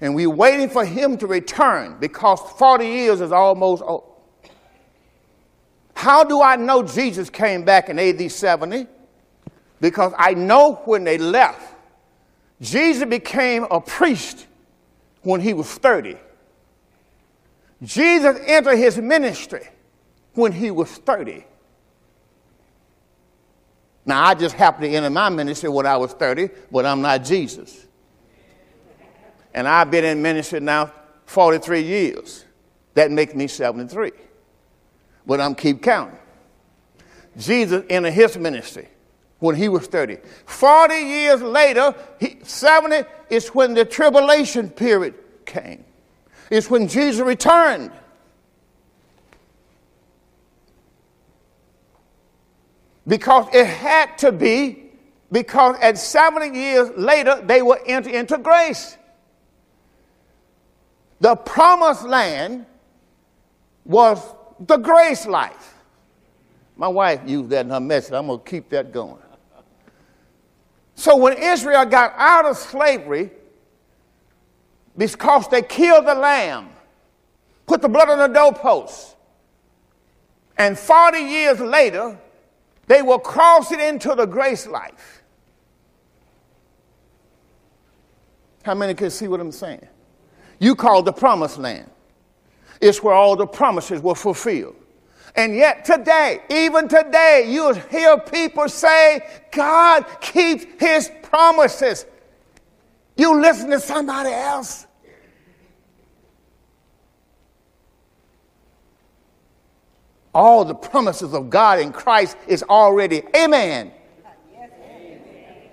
[0.00, 4.06] And we're waiting for him to return because 40 years is almost over.
[5.94, 8.86] How do I know Jesus came back in AD 70?
[9.80, 11.74] Because I know when they left,
[12.60, 14.46] Jesus became a priest
[15.22, 16.16] when he was 30.
[17.82, 19.68] Jesus entered his ministry
[20.34, 21.44] when he was 30.
[24.04, 27.24] Now, I just happened to enter my ministry when I was 30, but I'm not
[27.24, 27.86] Jesus.
[29.52, 30.92] And I've been in ministry now
[31.26, 32.44] 43 years.
[32.94, 34.12] That makes me 73.
[35.26, 36.18] But I'm keep counting.
[37.36, 38.88] Jesus entered his ministry
[39.38, 40.18] when he was 30.
[40.46, 45.84] 40 years later, he, 70 is when the tribulation period came.
[46.50, 47.90] It's when Jesus returned.
[53.06, 54.90] Because it had to be,
[55.30, 58.96] because at 70 years later, they will enter into grace.
[61.20, 62.66] The promised land
[63.84, 64.20] was
[64.60, 65.74] the grace life.
[66.76, 68.12] My wife used that in her message.
[68.12, 69.18] I'm going to keep that going.
[70.94, 73.30] So when Israel got out of slavery,
[74.96, 76.68] because they killed the lamb,
[77.66, 79.16] put the blood on the doorpost,
[80.58, 82.18] and 40 years later,
[82.86, 85.22] they were crossing into the grace life.
[88.62, 89.86] How many can see what I'm saying?
[90.58, 91.90] You call the promised land.
[92.80, 94.76] It's where all the promises were fulfilled.
[95.36, 99.20] And yet today, even today, you'll hear people say,
[99.52, 102.06] God keeps his promises.
[103.16, 104.85] You listen to somebody else.
[110.36, 113.90] All the promises of God in Christ is already amen.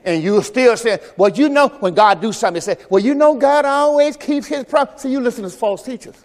[0.05, 3.35] And you still say, well, you know, when God do something, say, well, you know,
[3.35, 5.01] God always keeps his promise.
[5.01, 6.15] So you listen to false teachers.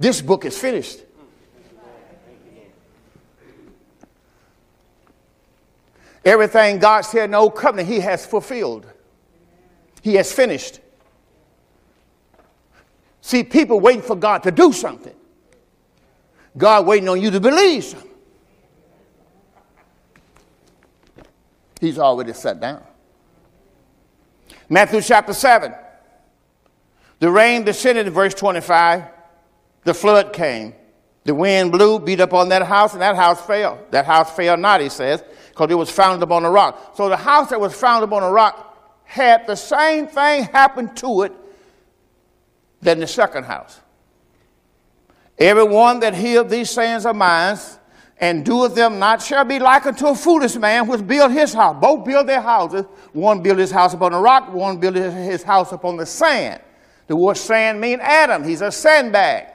[0.00, 0.98] This book is finished.
[6.24, 8.86] Everything God said in the old covenant, He has fulfilled.
[10.02, 10.80] He has finished.
[13.28, 15.14] See, people waiting for God to do something.
[16.56, 18.10] God waiting on you to believe something.
[21.78, 22.82] He's already sat down.
[24.70, 25.74] Matthew chapter 7.
[27.18, 29.04] The rain descended in verse 25.
[29.84, 30.72] The flood came.
[31.24, 33.78] The wind blew, beat up on that house, and that house fell.
[33.90, 36.96] That house fell not, he says, because it was founded upon a rock.
[36.96, 41.24] So the house that was founded upon a rock had the same thing happen to
[41.24, 41.32] it
[42.80, 43.80] than the second house.
[45.38, 47.56] Everyone that heareth these sayings of mine
[48.20, 51.76] and doeth them not shall be like unto a foolish man which built his house.
[51.80, 52.84] Both build their houses.
[53.12, 56.60] One built his house upon a rock, one built his house upon the sand.
[57.06, 58.44] The word sand means Adam.
[58.44, 59.46] He's a sandbag.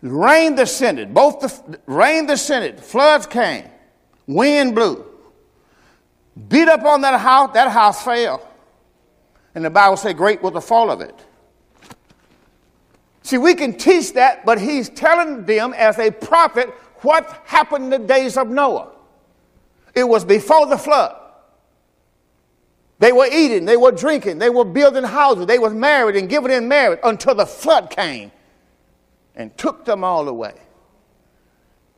[0.00, 1.14] Rain descended.
[1.14, 2.80] Both the rain descended.
[2.80, 3.64] Floods came.
[4.26, 5.04] Wind blew.
[6.48, 7.52] Beat up on that house.
[7.54, 8.46] That house fell.
[9.54, 11.14] And the Bible says, great was the fall of it.
[13.22, 16.68] See, we can teach that, but he's telling them as a prophet
[17.00, 18.90] what happened in the days of Noah.
[19.94, 21.16] It was before the flood.
[22.98, 26.52] They were eating, they were drinking, they were building houses, they were married and giving
[26.52, 28.30] in marriage until the flood came
[29.34, 30.54] and took them all away.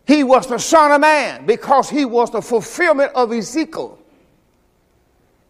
[0.07, 3.99] He was the Son of Man because he was the fulfillment of Ezekiel.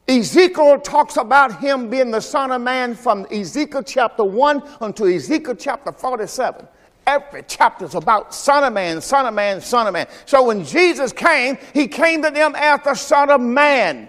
[0.09, 5.57] Ezekiel talks about him being the Son of Man from Ezekiel chapter 1 until Ezekiel
[5.57, 6.69] chapter 47.
[7.09, 10.07] Every chapter is about Son of Man, Son of Man, Son of Man.
[10.25, 14.09] So when Jesus came, he came to them as the Son of Man,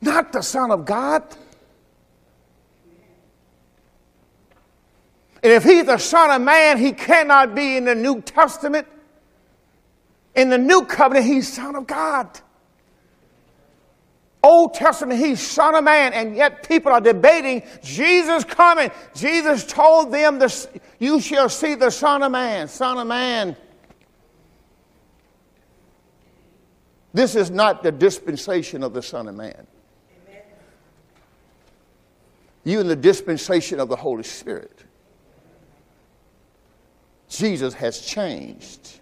[0.00, 1.22] not the Son of God.
[5.42, 8.86] And if he's the Son of Man, he cannot be in the New Testament.
[10.34, 12.40] In the New Covenant, he's Son of God.
[14.46, 18.92] Old Testament, he's Son of Man, and yet people are debating Jesus coming.
[19.12, 20.68] Jesus told them, this,
[21.00, 23.56] You shall see the Son of Man, Son of Man.
[27.12, 29.66] This is not the dispensation of the Son of Man.
[32.62, 34.84] You in the dispensation of the Holy Spirit.
[37.28, 39.00] Jesus has changed.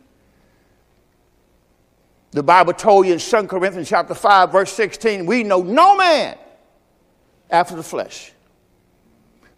[2.35, 6.37] The Bible told you in 2 Corinthians chapter 5, verse 16, we know no man
[7.49, 8.33] after the flesh.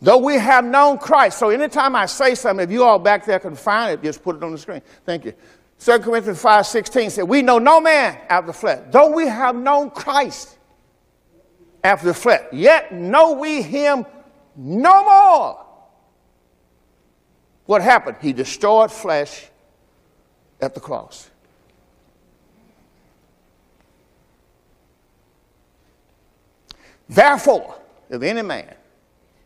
[0.03, 1.39] Though we have known Christ.
[1.39, 4.37] So anytime I say something, if you all back there can find it, just put
[4.37, 4.83] it on the screen.
[5.07, 5.33] Thank you.
[5.81, 8.83] 2 Corinthians 5, 16 said, We know no man after the flesh.
[8.91, 10.59] Though we have known Christ
[11.83, 14.05] after the flesh, yet know we him
[14.55, 15.65] no more.
[17.65, 18.19] What happened?
[18.21, 19.49] He destroyed flesh
[20.61, 21.31] at the cross.
[27.09, 27.81] Therefore,
[28.11, 28.75] if any man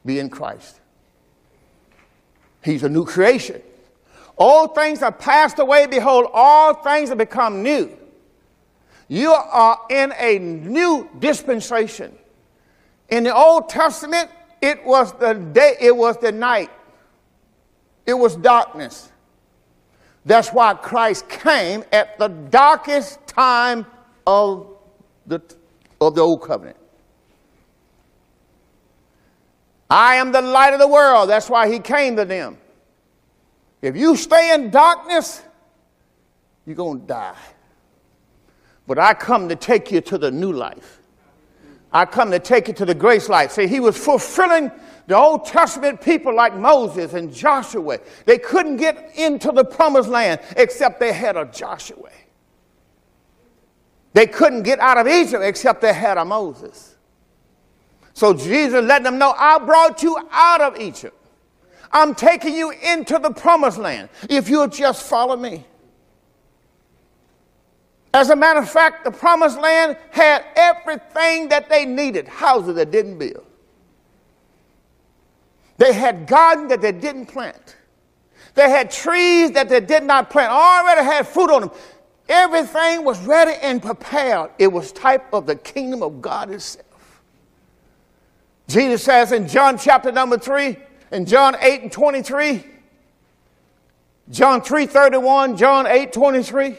[0.04, 0.80] be in Christ,
[2.64, 3.61] he's a new creation.
[4.36, 5.86] All things are passed away.
[5.86, 7.96] Behold, all things have become new.
[9.08, 12.16] You are in a new dispensation.
[13.11, 14.30] In the Old Testament,
[14.62, 16.70] it was the day, it was the night.
[18.06, 19.11] It was darkness.
[20.24, 23.86] That's why Christ came at the darkest time
[24.26, 24.68] of
[25.26, 25.40] the,
[26.00, 26.76] of the old covenant.
[29.91, 31.28] I am the light of the world.
[31.28, 32.59] That's why he came to them.
[33.82, 35.43] If you stay in darkness,
[36.64, 37.36] you're going to die.
[38.86, 41.01] But I come to take you to the new life.
[41.93, 43.51] I come to take you to the grace life.
[43.53, 44.70] See, he was fulfilling
[45.09, 47.99] the Old Testament people like Moses and Joshua.
[48.26, 52.11] They couldn't get into the promised land except they had a Joshua.
[54.12, 56.89] They couldn't get out of Egypt except they had a Moses.
[58.20, 61.16] So Jesus let them know, I brought you out of Egypt.
[61.90, 65.64] I'm taking you into the promised land if you'll just follow me.
[68.12, 72.90] As a matter of fact, the promised land had everything that they needed houses that
[72.90, 73.46] didn't build,
[75.78, 77.78] they had gardens that they didn't plant,
[78.54, 81.70] they had trees that they did not plant, already had fruit on them.
[82.28, 84.50] Everything was ready and prepared.
[84.58, 86.84] It was type of the kingdom of God itself.
[88.70, 90.76] Jesus says in John chapter number 3,
[91.10, 92.64] in John 8 and 23,
[94.30, 96.76] John 3 31, John 8 23,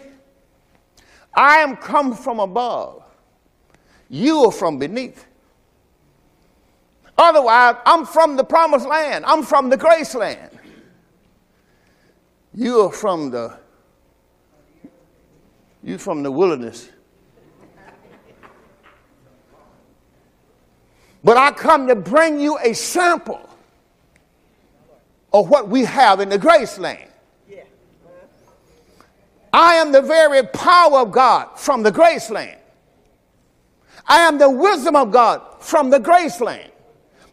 [1.33, 3.03] I am come from above,
[4.09, 5.25] you are from beneath.
[7.17, 10.59] Otherwise, I'm from the promised land, I'm from the grace land.
[12.53, 13.57] You are from the
[15.83, 16.89] you from the wilderness.
[21.23, 23.47] But I come to bring you a sample
[25.33, 27.09] of what we have in the grace land.
[29.53, 32.57] I am the very power of God from the grace land.
[34.07, 36.71] I am the wisdom of God from the grace land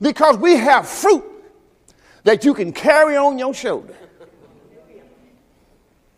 [0.00, 1.24] because we have fruit
[2.24, 3.94] that you can carry on your shoulder.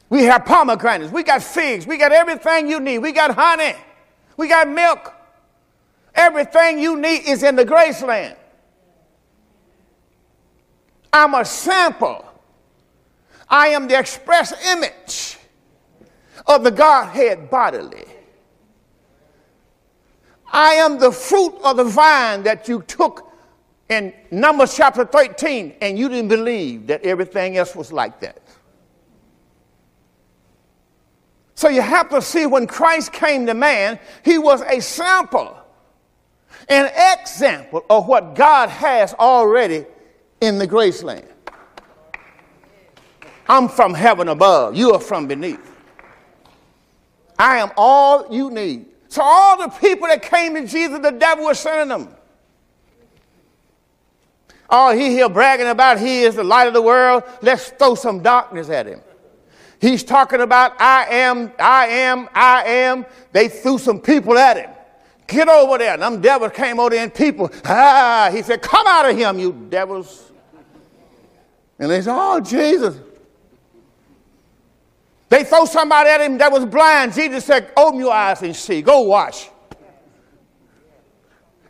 [0.09, 3.77] We have pomegranates, we got figs, we got everything you need, we got honey,
[4.37, 5.15] we got milk.
[6.15, 8.37] Everything you need is in the grace land.
[11.13, 12.25] I'm a sample.
[13.49, 15.39] I am the express image
[16.47, 18.05] of the Godhead bodily.
[20.53, 23.33] I am the fruit of the vine that you took
[23.89, 28.41] in Numbers chapter 13, and you didn't believe that everything else was like that.
[31.55, 35.60] So you have to see when Christ came to man, he was a sample
[36.71, 39.85] an example of what God has already
[40.41, 41.27] in the grace land.
[43.49, 45.67] I'm from heaven above, you are from beneath.
[47.39, 48.87] I am all you need.
[49.09, 52.15] So, all the people that came to Jesus, the devil was sending them.
[54.69, 57.25] Oh, he here bragging about he is the light of the world.
[57.43, 59.01] Let's throw some darkness at him.
[59.81, 63.07] He's talking about I am, I am, I am.
[63.33, 64.71] They threw some people at him.
[65.31, 65.95] Get over there.
[65.95, 69.39] And them devils came over there and people, ah, he said, come out of him,
[69.39, 70.33] you devils.
[71.79, 72.99] And they said, oh, Jesus.
[75.29, 77.15] They throw somebody at him that was blind.
[77.15, 78.83] Jesus said, open your eyes and see.
[78.83, 79.49] Go wash.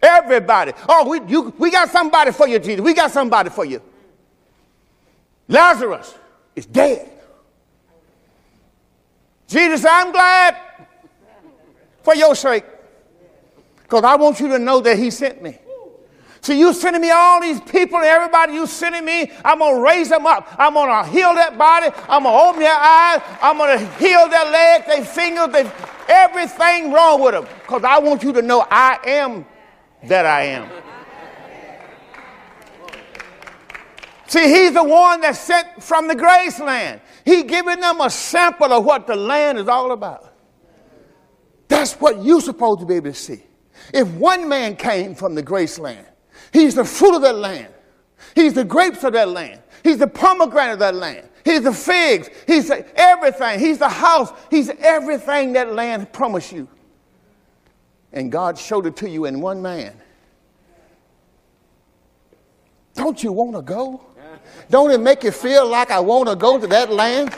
[0.02, 0.72] Everybody.
[0.88, 2.80] Oh, we, you, we got somebody for you, Jesus.
[2.80, 3.82] We got somebody for you.
[5.48, 6.14] Lazarus
[6.56, 7.10] is dead.
[9.46, 10.56] Jesus, I'm glad
[12.02, 12.64] for your sake.
[13.90, 15.58] Because I want you to know that He sent me.
[16.42, 19.82] See, you sending me all these people and everybody you sending me, I'm going to
[19.82, 20.54] raise them up.
[20.56, 21.88] I'm going to heal that body.
[22.08, 23.20] I'm going to open their eyes.
[23.42, 25.72] I'm going to heal their legs, their fingers, their,
[26.08, 27.46] everything wrong with them.
[27.62, 29.44] Because I want you to know I am
[30.04, 30.70] that I am.
[34.28, 37.00] See, he's the one that sent from the grace land.
[37.24, 40.32] He giving them a sample of what the land is all about.
[41.66, 43.42] That's what you're supposed to be able to see.
[43.92, 46.06] If one man came from the grace land,
[46.52, 47.72] He's the fruit of that land.
[48.34, 49.60] He's the grapes of that land.
[49.82, 51.28] He's the pomegranate of that land.
[51.44, 52.28] He's the figs.
[52.46, 53.60] He's everything.
[53.60, 54.32] He's the house.
[54.50, 56.68] He's everything that land promised you.
[58.12, 59.94] And God showed it to you in one man.
[62.94, 64.04] Don't you want to go?
[64.68, 67.34] Don't it make you feel like I want to go to that land?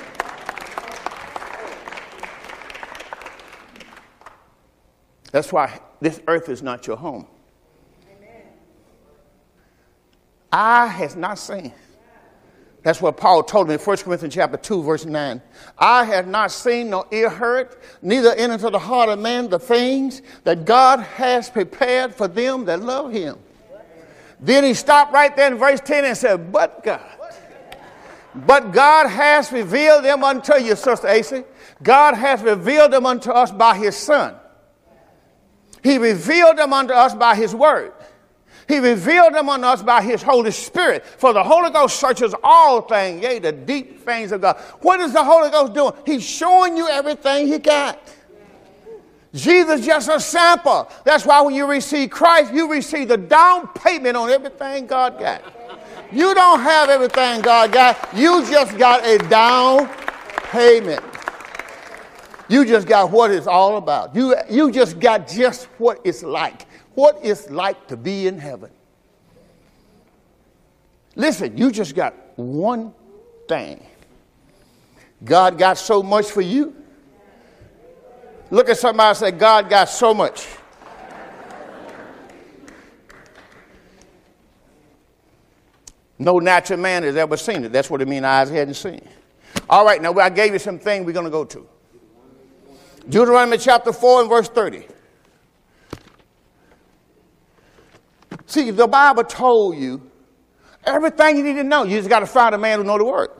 [5.31, 7.27] That's why this earth is not your home.
[10.51, 11.73] Eye has not seen.
[12.83, 15.41] That's what Paul told me in 1 Corinthians chapter 2, verse 9.
[15.79, 19.61] I have not seen nor ear heard, neither enter into the heart of man the
[19.61, 23.39] things that God has prepared for them that love him.
[24.41, 27.09] Then he stopped right there in verse 10 and said, But God.
[28.35, 31.45] But God has revealed them unto you, Sister AC.
[31.81, 34.35] God has revealed them unto us by his Son.
[35.83, 37.93] He revealed them unto us by his word.
[38.69, 41.05] He revealed them unto us by his Holy Spirit.
[41.05, 44.57] For the Holy Ghost searches all things, yea, the deep things of God.
[44.81, 45.93] What is the Holy Ghost doing?
[46.07, 47.99] He's showing you everything he got.
[49.35, 50.91] Jesus just a sample.
[51.05, 55.43] That's why when you receive Christ, you receive the down payment on everything God got.
[56.13, 57.99] You don't have everything God got.
[58.15, 59.89] You just got a down
[60.51, 61.03] payment.
[62.53, 64.15] You just got what it's all about.
[64.15, 68.71] You, you just got just what it's like what it's like to be in heaven.
[71.15, 72.95] Listen, you just got one
[73.49, 73.85] thing.
[75.25, 76.75] God got so much for you.
[78.51, 80.47] Look at somebody and say, God got so much.
[86.19, 87.73] No natural man has ever seen it.
[87.73, 89.01] That's what it means eyes hadn't seen.
[89.69, 91.67] All right, now I gave you some things we're going to go to.
[93.09, 94.87] Deuteronomy chapter 4 and verse 30.
[98.47, 100.11] See, the Bible told you
[100.85, 101.85] everything you need to know.
[101.85, 103.31] You just got to find a man who know the word.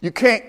[0.00, 0.44] You can't.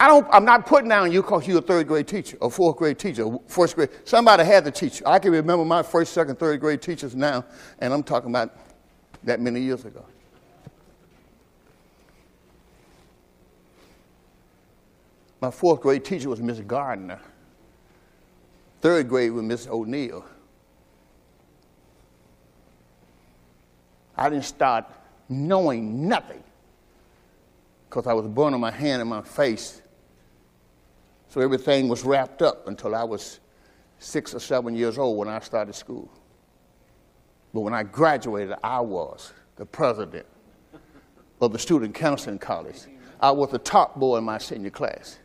[0.00, 0.26] I don't.
[0.30, 3.24] I'm not putting down you because you're a third grade teacher or fourth grade teacher
[3.24, 3.90] or first grade.
[4.04, 5.06] Somebody had to teach you.
[5.06, 7.44] I can remember my first, second, third grade teachers now,
[7.80, 8.56] and I'm talking about
[9.24, 10.06] that many years ago.
[15.40, 17.20] My fourth grade teacher was Miss Gardner.
[18.80, 20.24] Third grade was Miss O'Neill.
[24.16, 24.86] I didn't start
[25.28, 26.42] knowing nothing
[27.88, 29.82] because I was born burning my hand and my face.
[31.28, 33.40] So everything was wrapped up until I was
[33.98, 36.10] six or seven years old when I started school.
[37.52, 40.26] But when I graduated, I was the president
[41.40, 42.80] of the Student Counseling College.
[43.20, 45.18] I was the top boy in my senior class.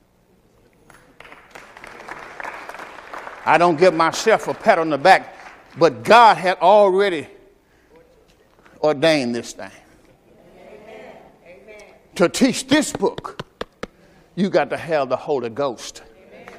[3.46, 5.36] I don't give myself a pat on the back,
[5.78, 7.28] but God had already
[8.82, 9.72] ordained this thing.
[11.46, 11.84] Amen.
[12.16, 13.44] To teach this book,
[14.36, 16.04] you got to have the Holy Ghost.
[16.28, 16.54] Amen.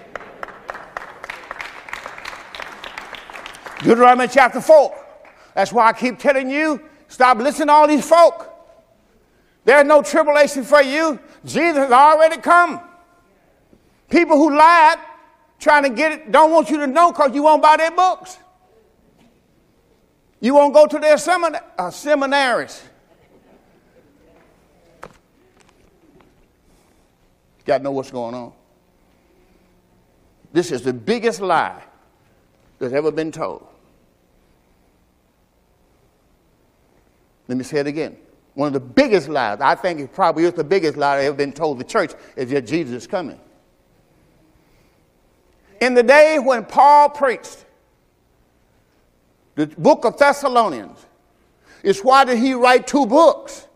[3.81, 5.05] Deuteronomy chapter 4.
[5.55, 8.49] That's why I keep telling you stop listening to all these folk.
[9.65, 11.21] There's no tribulation for you.
[11.45, 12.81] Jesus has already come.
[14.09, 14.99] People who lied
[15.63, 18.37] trying to get it, don't want you to know because you won't buy their books.
[20.41, 22.83] You won't go to their seminar, uh, seminaries.
[27.65, 28.53] Got to know what's going on.
[30.53, 31.81] This is the biggest lie
[32.81, 33.65] that's ever been told.
[37.47, 38.17] Let me say it again.
[38.55, 41.37] One of the biggest lies, I think it probably is the biggest lie that ever
[41.37, 43.41] been told the church, is that Jesus is coming.
[45.83, 47.65] In the day when Paul preached
[49.57, 50.97] the book of Thessalonians,
[51.83, 53.67] is why did he write two books?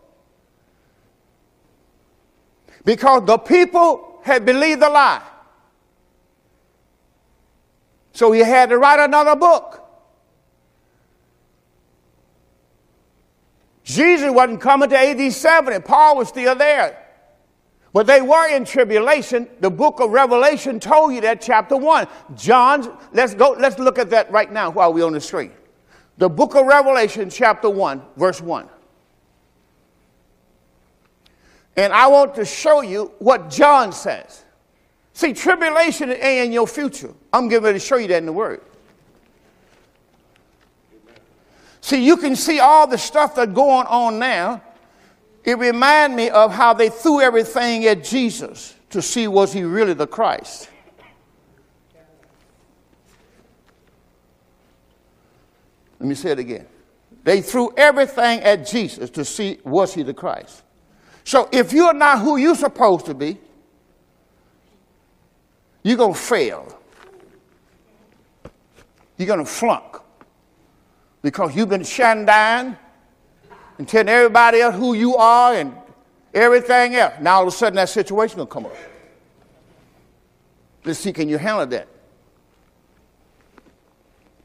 [2.85, 5.21] Because the people had believed the lie.
[8.13, 9.83] So he had to write another book.
[13.83, 15.81] Jesus wasn't coming to AD 70.
[15.81, 17.06] Paul was still there.
[17.97, 19.47] But they were in tribulation.
[19.59, 22.07] The book of Revelation told you that, chapter 1.
[22.35, 25.51] John, let's go, let's look at that right now while we're on the screen.
[26.19, 28.69] The book of Revelation, chapter 1, verse 1.
[31.75, 34.43] And I want to show you what John says.
[35.13, 37.15] See, tribulation ain't in your future.
[37.33, 38.61] I'm ready to show you that in the Word.
[41.81, 44.61] See, you can see all the stuff that's going on now.
[45.43, 49.93] It reminds me of how they threw everything at Jesus to see was he really
[49.93, 50.69] the Christ.
[55.99, 56.67] Let me say it again.
[57.23, 60.63] They threw everything at Jesus to see was he the Christ.
[61.23, 63.37] So if you're not who you're supposed to be,
[65.83, 66.79] you're going to fail.
[69.17, 69.97] You're going to flunk
[71.21, 72.77] because you've been shining down
[73.77, 75.75] and telling everybody else who you are and
[76.33, 77.13] everything else.
[77.21, 78.75] Now all of a sudden that situation will come up.
[80.83, 81.87] Let's see, can you handle that?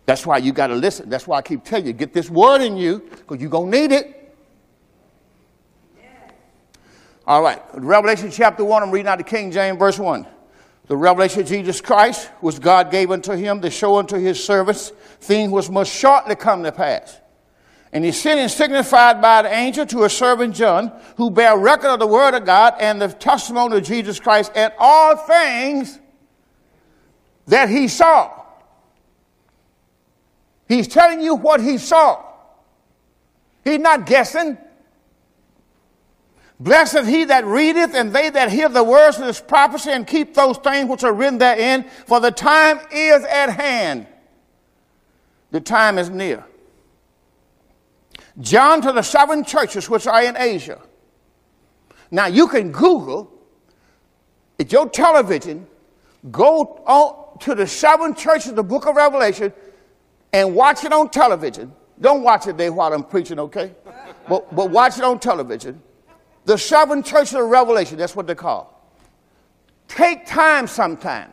[0.05, 1.09] That's why you got to listen.
[1.09, 3.79] That's why I keep telling you, get this word in you because you're going to
[3.79, 4.19] need it.
[7.25, 10.27] All right, Revelation chapter 1, I'm reading out the King James, verse 1.
[10.89, 14.91] The revelation of Jesus Christ, which God gave unto him to show unto his servants
[15.21, 17.21] things which must shortly come to pass.
[17.93, 21.89] And he sent and signified by the angel to a servant John, who bear record
[21.89, 25.99] of the word of God and the testimony of Jesus Christ and all things
[27.47, 28.31] that he saw.
[30.67, 32.25] He's telling you what he saw.
[33.63, 34.57] He's not guessing.
[36.59, 40.33] Blessed he that readeth, and they that hear the words of this prophecy, and keep
[40.33, 44.07] those things which are written therein, for the time is at hand.
[45.51, 46.47] The time is near.
[48.41, 50.81] John to the seven churches which are in Asia.
[52.11, 53.33] Now you can Google,
[54.59, 55.67] at your television,
[56.31, 59.53] go on to the seven churches of the book of Revelation
[60.33, 61.73] and watch it on television.
[62.01, 63.75] Don't watch it there while I'm preaching, okay?
[64.29, 65.83] But, but watch it on television
[66.45, 68.91] the seven churches of Revelation, that's what they call.
[69.89, 71.31] Take time sometime.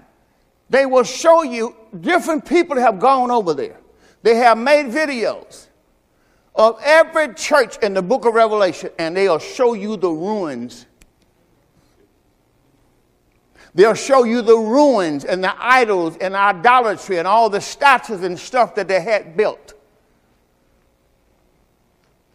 [0.70, 3.80] They will show you different people have gone over there.
[4.22, 5.68] They have made videos
[6.56, 10.86] of every church in the book of Revelation, and they'll show you the ruins.
[13.76, 18.38] They'll show you the ruins and the idols and idolatry and all the statues and
[18.38, 19.74] stuff that they had built.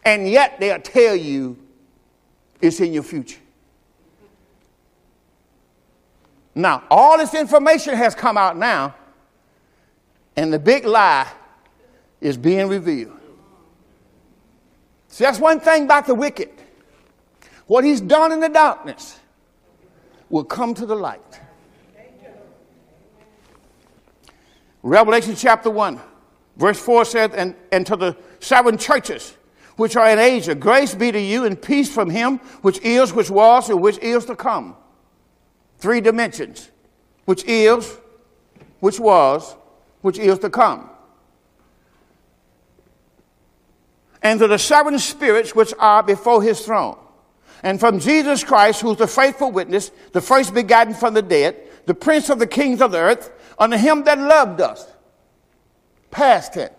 [0.03, 1.57] And yet they'll tell you
[2.61, 3.39] it's in your future.
[6.55, 8.95] Now, all this information has come out now,
[10.37, 11.29] and the big lie
[12.21, 13.14] is being revealed.
[15.15, 16.49] See, that's one thing about the wicked.
[17.67, 19.17] What he's done in the darkness
[20.29, 21.39] will come to the light.
[24.83, 26.01] Revelation chapter 1,
[26.57, 29.37] verse 4 says, and, and to the seven churches
[29.77, 30.53] which are in Asia.
[30.53, 34.25] Grace be to you and peace from him which is, which was, and which is
[34.25, 34.75] to come.
[35.77, 36.71] Three dimensions.
[37.23, 37.99] Which is,
[38.81, 39.55] which was,
[40.01, 40.89] which is to come.
[44.25, 46.97] And to the seven spirits which are before his throne.
[47.61, 51.55] And from Jesus Christ, who's the faithful witness, the first begotten from the dead,
[51.85, 54.85] the prince of the kings of the earth, unto him that loved us.
[56.09, 56.73] Past tense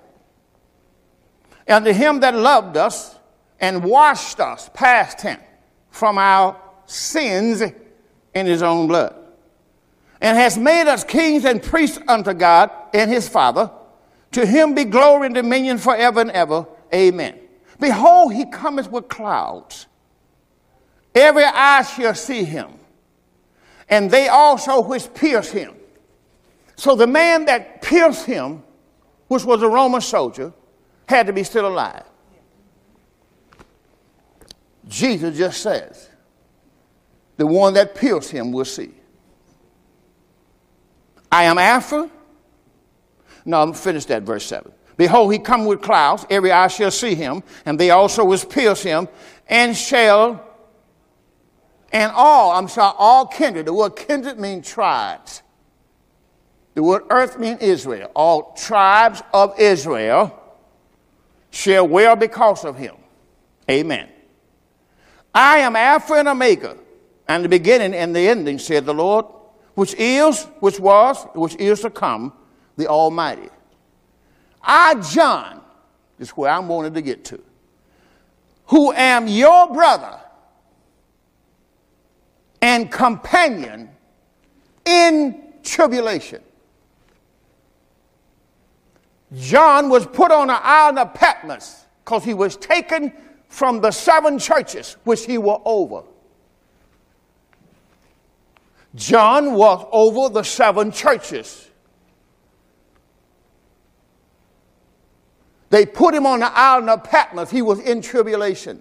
[1.66, 3.16] and to him that loved us
[3.60, 5.42] and washed us, past tense,
[5.90, 7.62] from our sins
[8.34, 9.14] in his own blood,
[10.20, 13.70] and has made us kings and priests unto God and his Father.
[14.32, 16.66] To him be glory and dominion forever and ever.
[16.94, 17.38] Amen.
[17.78, 19.86] Behold, he cometh with clouds.
[21.14, 22.72] Every eye shall see him,
[23.88, 25.74] and they also which pierce him.
[26.76, 28.62] So the man that pierced him,
[29.28, 30.52] which was a Roman soldier,
[31.08, 32.04] had to be still alive.
[34.88, 36.10] Jesus just says,
[37.36, 38.92] the one that pierced him will see.
[41.30, 42.10] I am Alpha.
[43.44, 44.72] No, I'm finish that verse 7.
[44.96, 48.82] Behold, he come with clouds, every eye shall see him, and they also will pierce
[48.82, 49.08] him,
[49.46, 50.42] and shall,
[51.92, 53.66] and all, I'm sorry, all kindred.
[53.66, 55.42] The word kindred means tribes.
[56.74, 58.10] The word earth means Israel.
[58.14, 60.42] All tribes of Israel
[61.50, 62.96] shall well because of him.
[63.70, 64.08] Amen.
[65.34, 66.76] I am Alpha and Omega,
[67.28, 69.26] and the beginning and the ending, said the Lord,
[69.74, 72.32] which is, which was, which is to come,
[72.76, 73.50] the Almighty.
[74.66, 75.60] I, John,
[76.18, 77.40] is where I'm wanting to get to,
[78.66, 80.20] who am your brother
[82.60, 83.90] and companion
[84.84, 86.42] in tribulation.
[89.34, 93.12] John was put on an island of Patmos because he was taken
[93.48, 96.02] from the seven churches which he was over.
[98.94, 101.65] John was over the seven churches.
[105.76, 107.50] They put him on the island of Patmos.
[107.50, 108.80] He was in tribulation.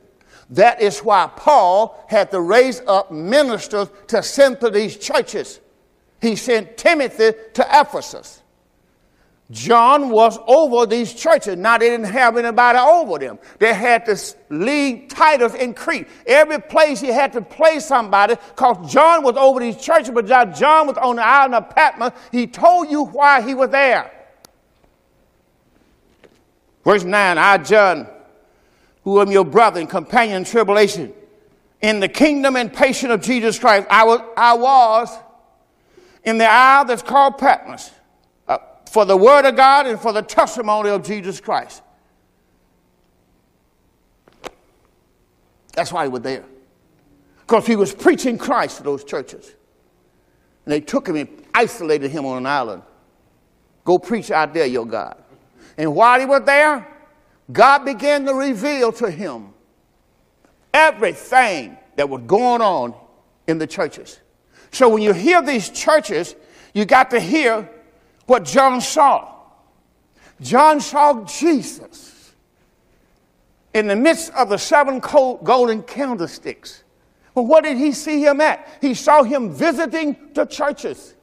[0.51, 5.59] That is why Paul had to raise up ministers to send to these churches.
[6.21, 8.43] He sent Timothy to Ephesus.
[9.51, 11.57] John was over these churches.
[11.57, 13.39] Now they didn't have anybody over them.
[13.59, 14.17] They had to
[14.49, 16.07] lead Titus in Crete.
[16.25, 20.87] Every place he had to place somebody because John was over these churches, but John
[20.87, 22.13] was on the island of Patmos.
[22.31, 24.14] He told you why he was there.
[26.85, 28.07] Verse 9, I, John,
[29.03, 31.11] who am your brother and companion in tribulation,
[31.81, 35.09] in the kingdom and patience of Jesus Christ, I was, I was
[36.23, 37.91] in the isle that's called Patmos
[38.47, 38.59] uh,
[38.89, 41.81] for the Word of God and for the testimony of Jesus Christ.
[45.73, 46.45] That's why he was there.
[47.41, 49.53] Because he was preaching Christ to those churches.
[50.65, 52.83] And they took him and isolated him on an island.
[53.83, 55.17] Go preach out there, your God.
[55.77, 56.87] And while he was there,
[57.51, 59.53] God began to reveal to him
[60.73, 62.93] everything that was going on
[63.47, 64.19] in the churches.
[64.71, 66.35] So when you hear these churches,
[66.73, 67.69] you got to hear
[68.25, 69.33] what John saw.
[70.41, 72.33] John saw Jesus
[73.73, 76.83] in the midst of the seven golden candlesticks.
[77.33, 78.67] Well, what did he see him at?
[78.81, 81.14] He saw him visiting the churches.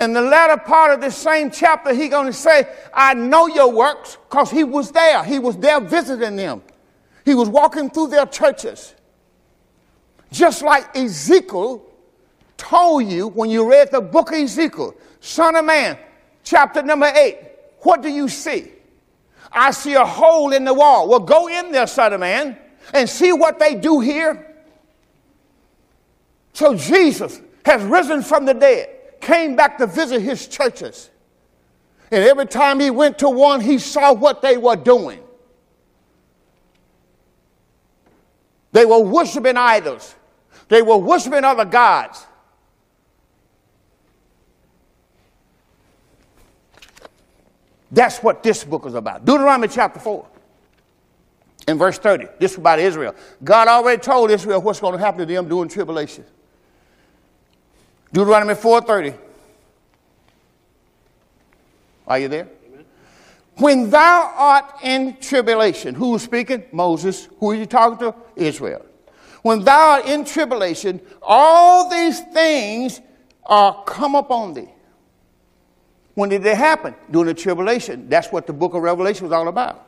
[0.00, 3.72] In the latter part of this same chapter, he's going to say, I know your
[3.72, 5.24] works, because he was there.
[5.24, 6.62] He was there visiting them.
[7.24, 8.94] He was walking through their churches.
[10.30, 11.84] Just like Ezekiel
[12.56, 15.98] told you when you read the book of Ezekiel, Son of man,
[16.44, 17.38] chapter number eight,
[17.80, 18.72] what do you see?
[19.50, 21.08] I see a hole in the wall.
[21.08, 22.58] Well, go in there, son of man,
[22.92, 24.56] and see what they do here.
[26.52, 28.90] So Jesus has risen from the dead,
[29.20, 31.10] came back to visit his churches.
[32.10, 35.22] And every time he went to one, he saw what they were doing.
[38.72, 40.14] They were worshiping idols.
[40.68, 42.26] They were worshiping other gods.
[47.90, 49.24] That's what this book is about.
[49.24, 50.26] Deuteronomy chapter 4
[51.68, 52.26] in verse 30.
[52.38, 53.14] This is about Israel.
[53.42, 56.24] God already told Israel what's going to happen to them during tribulation.
[58.12, 59.14] Deuteronomy 4:30.
[62.06, 62.48] Are you there?
[62.66, 62.84] Amen.
[63.56, 66.64] When thou art in tribulation, who is speaking?
[66.72, 67.28] Moses.
[67.38, 68.14] Who are you talking to?
[68.34, 68.84] Israel.
[69.42, 73.00] When thou art in tribulation, all these things
[73.44, 74.68] are come upon thee.
[76.14, 76.94] When did it happen?
[77.10, 78.08] During the tribulation.
[78.08, 79.86] That's what the book of Revelation was all about.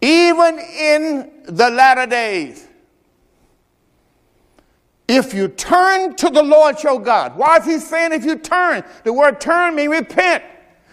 [0.00, 2.68] Even in the latter days,
[5.06, 8.82] if you turn to the Lord your God, why is he saying if you turn?
[9.04, 10.42] The word turn means repent.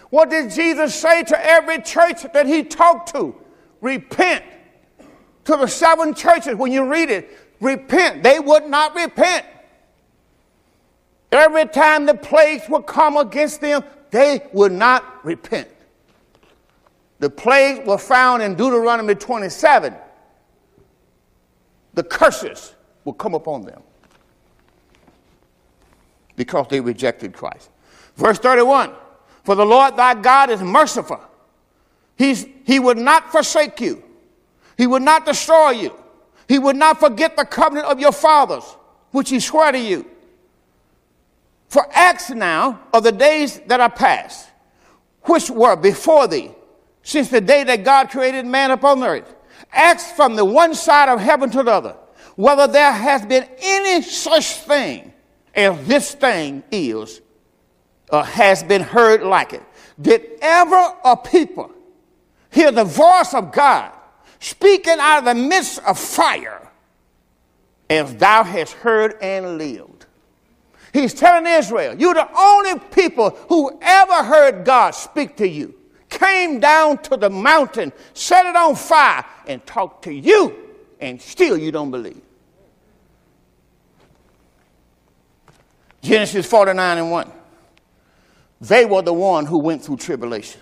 [0.10, 3.34] What did Jesus say to every church that he talked to?
[3.80, 4.44] Repent.
[5.46, 7.30] To the seven churches, when you read it,
[7.62, 8.22] repent.
[8.22, 9.46] They would not repent.
[11.32, 15.70] Every time the plagues would come against them, they would not repent.
[17.20, 19.96] The plagues were found in Deuteronomy 27.
[21.94, 23.82] The curses will come upon them
[26.36, 27.70] because they rejected Christ.
[28.16, 28.92] Verse 31
[29.44, 31.22] For the Lord thy God is merciful.
[32.18, 34.04] He's, he would not forsake you,
[34.78, 35.98] He would not destroy you,
[36.48, 38.64] He would not forget the covenant of your fathers,
[39.12, 40.06] which He swore to you.
[41.70, 44.50] For acts now of the days that are past,
[45.24, 46.52] which were before thee,
[47.04, 49.34] since the day that God created man upon earth.
[49.72, 51.96] Acts from the one side of heaven to the other,
[52.36, 55.11] whether there has been any such thing
[55.56, 57.22] as this thing is,
[58.12, 59.64] or has been heard like it.
[60.00, 61.72] Did ever a people
[62.52, 63.92] hear the voice of God
[64.40, 66.70] speaking out of the midst of fire,
[67.90, 70.06] as thou hast heard and lived?
[70.94, 75.74] He's telling Israel, you're the only people who ever heard God speak to you,
[76.10, 80.54] came down to the mountain, set it on fire, and talked to you,
[81.00, 82.22] and still you don't believe.
[86.02, 87.32] Genesis 49 and 1.
[88.62, 90.62] They were the one who went through tribulation.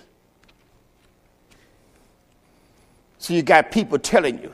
[3.17, 4.53] So you got people telling you,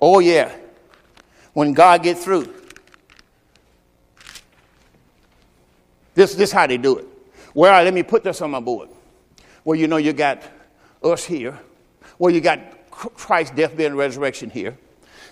[0.00, 0.54] oh yeah,
[1.52, 2.52] when God gets through,
[6.14, 7.06] this this how they do it.
[7.54, 8.88] Well, let me put this on my board.
[9.64, 10.42] Well, you know you got
[11.02, 11.58] us here.
[12.18, 14.76] Well, you got Christ's death, burial, and resurrection here.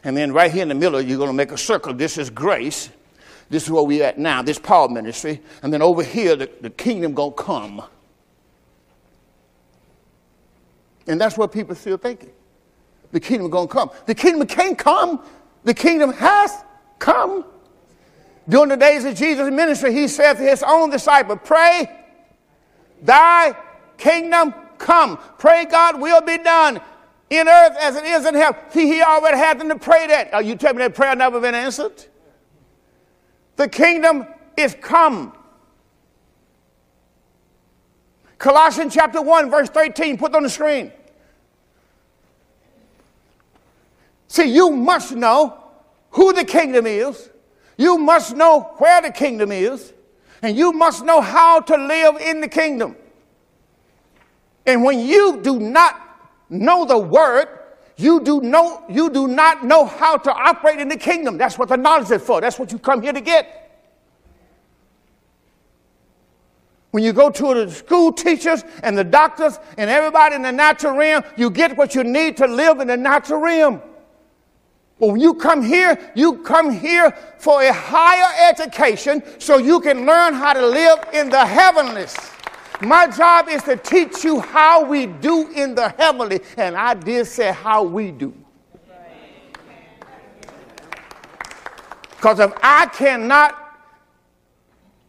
[0.04, 1.94] And then right here in the middle, you're going to make a circle.
[1.94, 2.90] This is grace.
[3.48, 5.40] This is where we're at now, this Paul ministry.
[5.62, 7.82] And then over here, the, the kingdom going to come.
[11.06, 12.32] And that's what people still thinking.
[13.12, 13.90] The kingdom going to come.
[14.06, 15.24] The kingdom can't come.
[15.64, 16.52] The kingdom has
[16.98, 17.44] come.
[18.48, 21.88] During the days of Jesus' ministry, he said to his own disciple, Pray,
[23.02, 23.56] thy
[23.96, 25.18] kingdom come.
[25.38, 26.80] Pray God will be done
[27.30, 28.60] in earth as it is in heaven.
[28.70, 30.32] See, he already had them to pray that.
[30.32, 32.04] Are you telling me that prayer never been answered?
[33.56, 34.26] The kingdom
[34.56, 35.32] is come.
[38.38, 40.92] Colossians chapter 1, verse 13, put on the screen.
[44.28, 45.64] See, you must know
[46.10, 47.30] who the kingdom is.
[47.78, 49.92] You must know where the kingdom is.
[50.42, 52.96] And you must know how to live in the kingdom.
[54.66, 55.98] And when you do not
[56.50, 57.48] know the word,
[57.96, 61.38] you do, know, you do not know how to operate in the kingdom.
[61.38, 62.40] That's what the knowledge is for.
[62.40, 63.62] That's what you come here to get.
[66.90, 70.96] When you go to the school teachers and the doctors and everybody in the natural
[70.96, 73.82] realm, you get what you need to live in the natural realm.
[74.98, 80.06] But when you come here, you come here for a higher education so you can
[80.06, 82.16] learn how to live in the heavenlies.
[82.80, 87.26] My job is to teach you how we do in the heavenly, and I did
[87.26, 88.34] say how we do.
[92.10, 93.56] Because if I cannot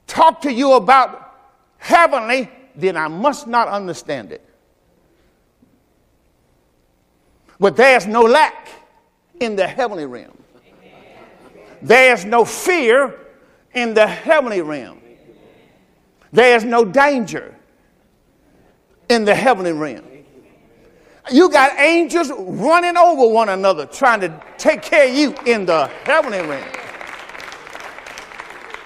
[0.05, 1.35] talk to you about
[1.77, 4.47] heavenly, then I must not understand it.
[7.59, 8.69] But there's no lack
[9.39, 10.37] in the heavenly realm.
[11.81, 13.19] There's no fear
[13.73, 15.01] in the heavenly realm.
[16.31, 17.56] There's no danger
[19.09, 20.03] in the heavenly realm.
[21.31, 25.87] You got angels running over one another trying to take care of you in the
[26.03, 26.69] heavenly realm.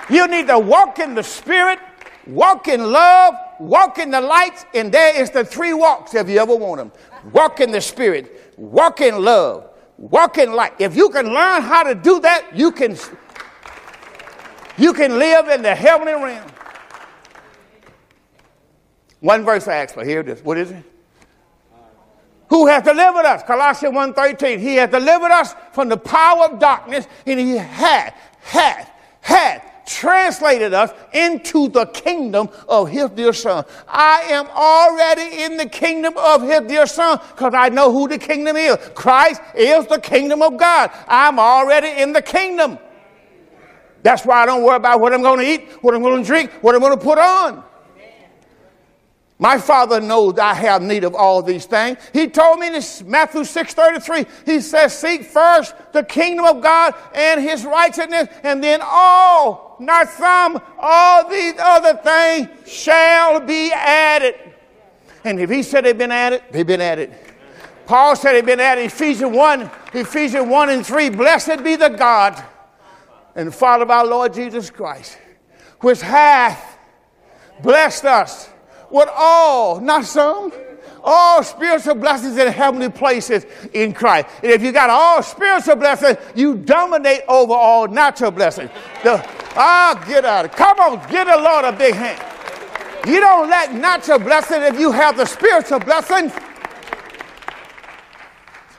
[0.10, 1.80] You need to walk in the spirit,
[2.28, 6.40] walk in love, walk in the light, and there is the three walks if you
[6.40, 6.92] ever want them.
[7.32, 10.74] Walk in the spirit, walk in love, walk in light.
[10.80, 12.98] If you can learn how to do that, you can
[14.78, 16.50] you can live in the heavenly realm.
[19.22, 20.04] One verse I asked for.
[20.04, 20.44] Here it is.
[20.44, 20.84] What is it?
[22.50, 23.44] Who has delivered us?
[23.44, 24.60] Colossians 1.13.
[24.60, 28.92] He has delivered us from the power of darkness, and he had, had,
[29.22, 33.64] had translated us into the kingdom of his dear son.
[33.88, 38.18] I am already in the kingdom of his dear son because I know who the
[38.18, 38.78] kingdom is.
[38.96, 40.92] Christ is the kingdom of God.
[41.08, 42.80] I'm already in the kingdom.
[44.04, 46.28] That's why I don't worry about what I'm going to eat, what I'm going to
[46.28, 47.64] drink, what I'm going to put on.
[49.42, 51.98] My father knows I have need of all these things.
[52.14, 52.74] He told me in
[53.08, 58.82] Matthew 6:33, he says, Seek first the kingdom of God and his righteousness, and then
[58.84, 64.36] all, not some, all these other things shall be added.
[65.24, 67.12] And if he said they've been added, they've been added.
[67.88, 68.86] Paul said they've been added.
[68.86, 72.46] Ephesians 1, Ephesians 1 and 3, blessed be the God
[73.34, 75.18] and Father of our Lord Jesus Christ,
[75.80, 76.78] which hath
[77.64, 78.51] blessed us
[78.92, 80.52] with all, not some,
[81.04, 84.28] all spiritual blessings in heavenly places in Christ.
[84.44, 88.70] And if you got all spiritual blessings, you dominate over all natural blessings.
[89.04, 89.26] The,
[89.56, 90.52] ah, get out of.
[90.52, 92.22] Come on, give the Lord a big hand.
[93.08, 96.32] You don't let natural blessing if you have the spiritual blessing.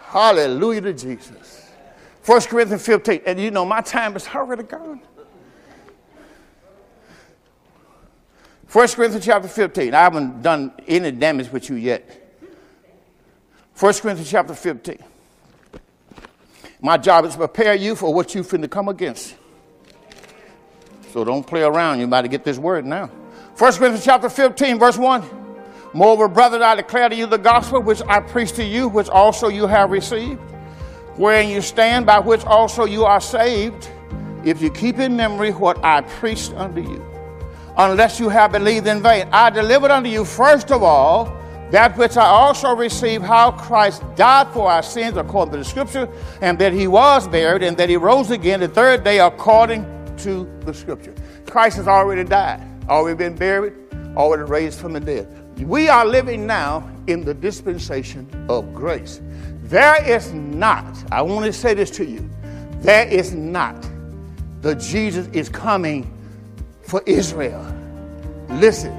[0.05, 1.71] Hallelujah to Jesus.
[2.25, 3.23] 1 Corinthians 15.
[3.27, 5.01] And you know, my time is already gone.
[8.73, 9.93] 1 Corinthians chapter 15.
[9.93, 12.09] I haven't done any damage with you yet.
[13.79, 14.97] 1 Corinthians chapter 15.
[16.81, 19.37] My job is to prepare you for what you're finna come against.
[21.13, 22.01] So don't play around.
[22.01, 23.09] You might get this word now.
[23.59, 25.23] 1 Corinthians chapter 15, verse 1.
[25.93, 29.49] Moreover, brethren, I declare to you the gospel which I preach to you, which also
[29.49, 30.41] you have received,
[31.17, 33.91] wherein you stand, by which also you are saved,
[34.47, 37.12] if you keep in memory what I preached unto you
[37.77, 39.29] unless you have believed in vain.
[39.33, 41.37] I delivered unto you first of all
[41.71, 46.07] that which I also received, how Christ died for our sins according to the scripture,
[46.43, 49.87] and that he was buried, and that he rose again the third day according
[50.19, 51.15] to the scripture.
[51.47, 53.73] Christ has already died, already been buried,
[54.17, 55.27] already raised from the dead.
[55.63, 59.23] We are living now in the dispensation of grace.
[59.63, 62.29] There is not, I want to say this to you,
[62.81, 63.89] there is not
[64.61, 66.13] the Jesus is coming
[66.83, 67.65] for Israel.
[68.51, 68.93] Listen,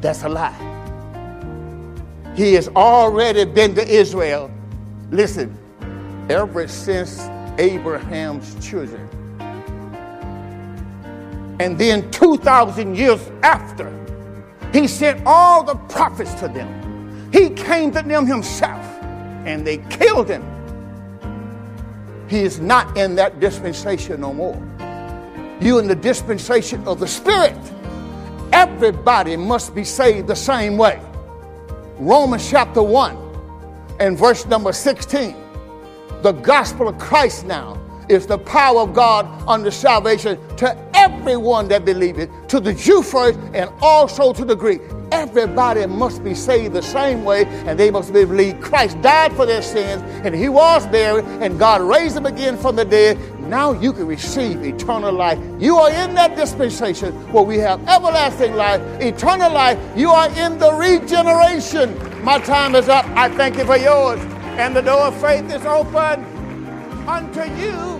[0.00, 0.66] that's a lie.
[2.34, 4.50] He has already been to Israel.
[5.10, 5.56] Listen,
[6.28, 7.20] ever since
[7.58, 9.08] Abraham's children.
[11.60, 13.92] And then 2,000 years after,
[14.72, 17.30] he sent all the prophets to them.
[17.32, 18.84] He came to them himself,
[19.44, 20.44] and they killed him.
[22.28, 24.56] He is not in that dispensation no more.
[25.60, 27.56] You in the dispensation of the Spirit.
[28.52, 31.00] Everybody must be saved the same way.
[31.98, 33.16] Romans chapter 1
[34.00, 35.36] and verse number 16.
[36.22, 41.84] The gospel of Christ now is the power of God unto salvation to everyone that
[41.84, 44.80] believeth, to the Jew first and also to the Greek.
[45.12, 49.62] Everybody must be saved the same way, and they must believe Christ died for their
[49.62, 53.18] sins, and he was buried, and God raised him again from the dead.
[53.50, 55.36] Now you can receive eternal life.
[55.58, 59.76] You are in that dispensation where we have everlasting life, eternal life.
[59.96, 61.98] You are in the regeneration.
[62.22, 63.04] My time is up.
[63.16, 64.20] I thank you for yours.
[64.56, 66.24] And the door of faith is open
[67.08, 67.99] unto you